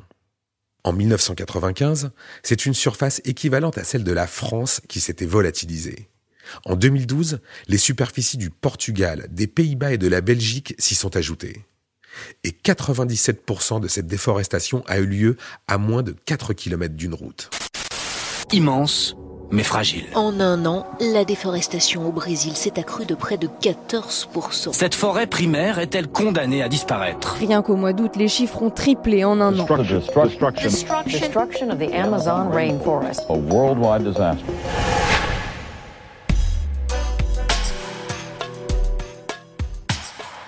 En 0.85 0.93
1995, 0.93 2.11
c'est 2.41 2.65
une 2.65 2.73
surface 2.73 3.19
équivalente 3.25 3.77
à 3.77 3.83
celle 3.83 4.05
de 4.05 4.13
la 4.13 4.27
France 4.27 4.79
qui 4.87 5.01
s'était 5.01 5.25
volatilisée. 5.25 6.07
En 6.63 6.77
2012, 6.77 7.39
les 7.67 7.77
superficies 7.77 8.37
du 8.37 8.49
Portugal, 8.49 9.27
des 9.29 9.47
Pays-Bas 9.47 9.91
et 9.91 9.97
de 9.97 10.07
la 10.07 10.21
Belgique 10.21 10.73
s'y 10.79 10.95
sont 10.95 11.17
ajoutées. 11.17 11.65
Et 12.43 12.51
97% 12.51 13.79
de 13.79 13.87
cette 13.87 14.07
déforestation 14.07 14.83
a 14.87 14.99
eu 14.99 15.05
lieu 15.05 15.37
à 15.67 15.77
moins 15.77 16.03
de 16.03 16.15
4 16.25 16.53
km 16.53 16.95
d'une 16.95 17.13
route. 17.13 17.49
Immense, 18.51 19.15
mais 19.51 19.63
fragile. 19.63 20.05
En 20.15 20.39
un 20.39 20.65
an, 20.65 20.85
la 20.99 21.25
déforestation 21.25 22.07
au 22.07 22.11
Brésil 22.11 22.55
s'est 22.55 22.79
accrue 22.79 23.05
de 23.05 23.15
près 23.15 23.37
de 23.37 23.47
14%. 23.47 24.73
Cette 24.73 24.95
forêt 24.95 25.27
primaire 25.27 25.79
est-elle 25.79 26.07
condamnée 26.07 26.61
à 26.61 26.69
disparaître? 26.69 27.35
Rien 27.39 27.61
qu'au 27.61 27.75
mois 27.75 27.93
d'août, 27.93 28.11
les 28.15 28.27
chiffres 28.27 28.61
ont 28.61 28.69
triplé 28.69 29.23
en 29.23 29.39
un 29.41 29.57
an. 29.59 29.65
Destruction 30.55 31.69
of 31.69 31.79
the 31.79 31.93
Amazon 31.93 32.49
rainforest. 32.51 33.21
A 33.29 33.33
worldwide 33.33 34.03
disaster. 34.03 34.45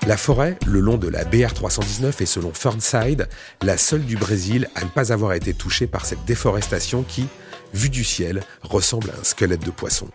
La 0.07 0.15
forêt, 0.15 0.57
le 0.65 0.79
long 0.79 0.95
de 0.95 1.09
la 1.09 1.25
BR319 1.25 2.21
est 2.21 2.25
selon 2.25 2.53
Fernside 2.53 3.27
la 3.61 3.77
seule 3.77 4.05
du 4.05 4.15
Brésil 4.15 4.69
à 4.75 4.85
ne 4.85 4.89
pas 4.89 5.11
avoir 5.11 5.33
été 5.33 5.53
touchée 5.53 5.85
par 5.85 6.05
cette 6.05 6.23
déforestation 6.23 7.03
qui, 7.03 7.27
vue 7.73 7.89
du 7.89 8.05
ciel, 8.05 8.41
ressemble 8.61 9.09
à 9.09 9.19
un 9.19 9.23
squelette 9.25 9.65
de 9.65 9.69
poisson. 9.69 10.07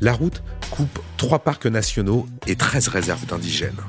La 0.00 0.14
route 0.14 0.42
coupe 0.70 0.98
trois 1.18 1.40
parcs 1.40 1.66
nationaux 1.66 2.24
et 2.46 2.56
13 2.56 2.88
réserves 2.88 3.26
d'indigènes. 3.26 3.82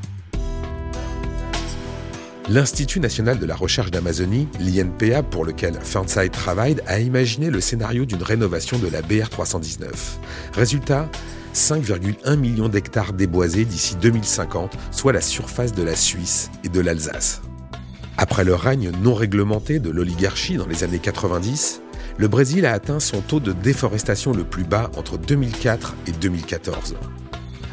L'Institut 2.49 2.99
national 2.99 3.39
de 3.39 3.45
la 3.45 3.55
recherche 3.55 3.91
d'Amazonie, 3.91 4.49
l'INPA, 4.59 5.23
pour 5.23 5.45
lequel 5.45 5.79
Fernside 5.81 6.31
travaille, 6.31 6.75
a 6.85 6.99
imaginé 6.99 7.49
le 7.49 7.61
scénario 7.61 8.03
d'une 8.03 8.23
rénovation 8.23 8.77
de 8.77 8.89
la 8.89 9.01
BR319. 9.01 9.87
Résultat, 10.53 11.09
5,1 11.53 12.35
millions 12.35 12.69
d'hectares 12.69 13.13
déboisés 13.13 13.65
d'ici 13.65 13.95
2050, 13.95 14.77
soit 14.91 15.13
la 15.13 15.21
surface 15.21 15.73
de 15.73 15.83
la 15.83 15.95
Suisse 15.95 16.51
et 16.63 16.69
de 16.69 16.79
l'Alsace. 16.79 17.41
Après 18.17 18.43
le 18.43 18.53
règne 18.53 18.91
non 19.01 19.13
réglementé 19.13 19.79
de 19.79 19.89
l'oligarchie 19.89 20.57
dans 20.57 20.67
les 20.67 20.83
années 20.83 20.99
90, 20.99 21.81
le 22.17 22.27
Brésil 22.27 22.65
a 22.65 22.73
atteint 22.73 22.99
son 22.99 23.21
taux 23.21 23.39
de 23.39 23.53
déforestation 23.53 24.33
le 24.33 24.43
plus 24.43 24.65
bas 24.65 24.91
entre 24.97 25.17
2004 25.17 25.95
et 26.07 26.11
2014. 26.11 26.95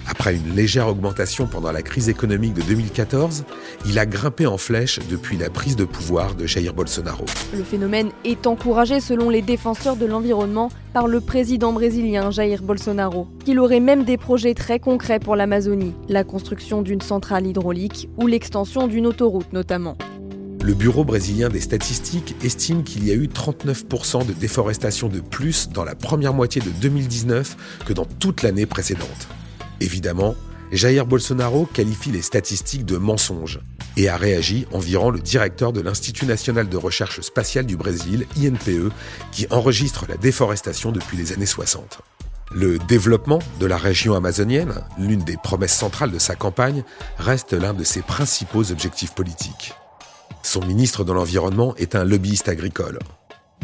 Après 0.08 0.36
une 0.36 0.54
légère 0.54 0.86
augmentation 0.88 1.46
pendant 1.46 1.72
la 1.72 1.82
crise 1.82 2.08
économique 2.08 2.54
de 2.54 2.62
2014, 2.62 3.44
il 3.86 3.98
a 3.98 4.06
grimpé 4.06 4.46
en 4.46 4.56
flèche 4.56 5.00
depuis 5.10 5.36
la 5.36 5.50
prise 5.50 5.74
de 5.74 5.84
pouvoir 5.84 6.36
de 6.36 6.46
Jair 6.46 6.72
Bolsonaro. 6.74 7.24
Le 7.52 7.64
phénomène 7.64 8.10
est 8.24 8.46
encouragé 8.46 9.00
selon 9.00 9.30
les 9.30 9.42
défenseurs 9.42 9.96
de 9.96 10.06
l'environnement 10.06 10.70
par 10.92 11.08
le 11.08 11.20
président 11.20 11.72
brésilien 11.72 12.30
Jair 12.30 12.62
Bolsonaro, 12.62 13.26
qu'il 13.44 13.58
aurait 13.58 13.80
même 13.80 14.04
des 14.04 14.16
projets 14.16 14.54
très 14.54 14.78
concrets 14.78 15.18
pour 15.18 15.34
l'Amazonie, 15.34 15.94
la 16.08 16.22
construction 16.22 16.82
d'une 16.82 17.00
centrale 17.00 17.46
hydraulique 17.46 18.08
ou 18.16 18.28
l'extension 18.28 18.86
d'une 18.86 19.06
autoroute 19.06 19.52
notamment. 19.52 19.96
Le 20.62 20.74
Bureau 20.74 21.04
brésilien 21.04 21.48
des 21.48 21.60
statistiques 21.60 22.34
estime 22.44 22.82
qu'il 22.82 23.06
y 23.06 23.10
a 23.10 23.14
eu 23.14 23.26
39% 23.26 24.26
de 24.26 24.32
déforestation 24.32 25.08
de 25.08 25.20
plus 25.20 25.68
dans 25.68 25.84
la 25.84 25.94
première 25.94 26.32
moitié 26.32 26.60
de 26.60 26.70
2019 26.70 27.82
que 27.86 27.92
dans 27.92 28.04
toute 28.04 28.42
l'année 28.42 28.66
précédente. 28.66 29.28
Évidemment, 29.80 30.34
Jair 30.72 31.06
Bolsonaro 31.06 31.66
qualifie 31.66 32.10
les 32.10 32.22
statistiques 32.22 32.84
de 32.84 32.96
mensonges 32.96 33.60
et 33.96 34.08
a 34.08 34.16
réagi 34.16 34.66
environ 34.72 35.10
le 35.10 35.20
directeur 35.20 35.72
de 35.72 35.80
l'Institut 35.80 36.26
national 36.26 36.68
de 36.68 36.76
recherche 36.76 37.20
spatiale 37.20 37.66
du 37.66 37.76
Brésil, 37.76 38.26
INPE, 38.36 38.92
qui 39.32 39.46
enregistre 39.50 40.06
la 40.08 40.16
déforestation 40.16 40.92
depuis 40.92 41.16
les 41.16 41.32
années 41.32 41.46
60. 41.46 42.00
Le 42.52 42.78
développement 42.78 43.40
de 43.58 43.66
la 43.66 43.76
région 43.76 44.14
amazonienne, 44.14 44.74
l'une 44.98 45.24
des 45.24 45.36
promesses 45.36 45.76
centrales 45.76 46.12
de 46.12 46.18
sa 46.18 46.36
campagne, 46.36 46.84
reste 47.18 47.52
l'un 47.52 47.74
de 47.74 47.84
ses 47.84 48.02
principaux 48.02 48.70
objectifs 48.70 49.14
politiques. 49.14 49.72
Son 50.42 50.64
ministre 50.64 51.02
de 51.02 51.12
l'Environnement 51.12 51.74
est 51.76 51.96
un 51.96 52.04
lobbyiste 52.04 52.48
agricole. 52.48 53.00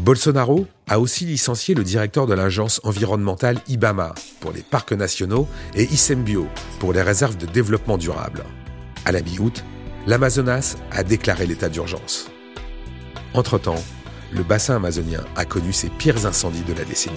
Bolsonaro 0.00 0.66
a 0.88 0.98
aussi 0.98 1.24
licencié 1.24 1.74
le 1.74 1.84
directeur 1.84 2.26
de 2.26 2.34
l'agence 2.34 2.80
environnementale 2.84 3.58
IBAMA 3.68 4.14
pour 4.40 4.52
les 4.52 4.62
parcs 4.62 4.92
nationaux 4.92 5.46
et 5.74 5.84
ISEMBio 5.84 6.48
pour 6.80 6.92
les 6.92 7.02
réserves 7.02 7.36
de 7.36 7.46
développement 7.46 7.98
durable. 7.98 8.44
À 9.04 9.12
la 9.12 9.22
mi-août, 9.22 9.64
l'Amazonas 10.06 10.76
a 10.90 11.02
déclaré 11.04 11.46
l'état 11.46 11.68
d'urgence. 11.68 12.28
Entre-temps, 13.34 13.82
le 14.32 14.42
bassin 14.42 14.76
amazonien 14.76 15.24
a 15.36 15.44
connu 15.44 15.72
ses 15.72 15.88
pires 15.88 16.26
incendies 16.26 16.64
de 16.64 16.72
la 16.72 16.84
décennie. 16.84 17.16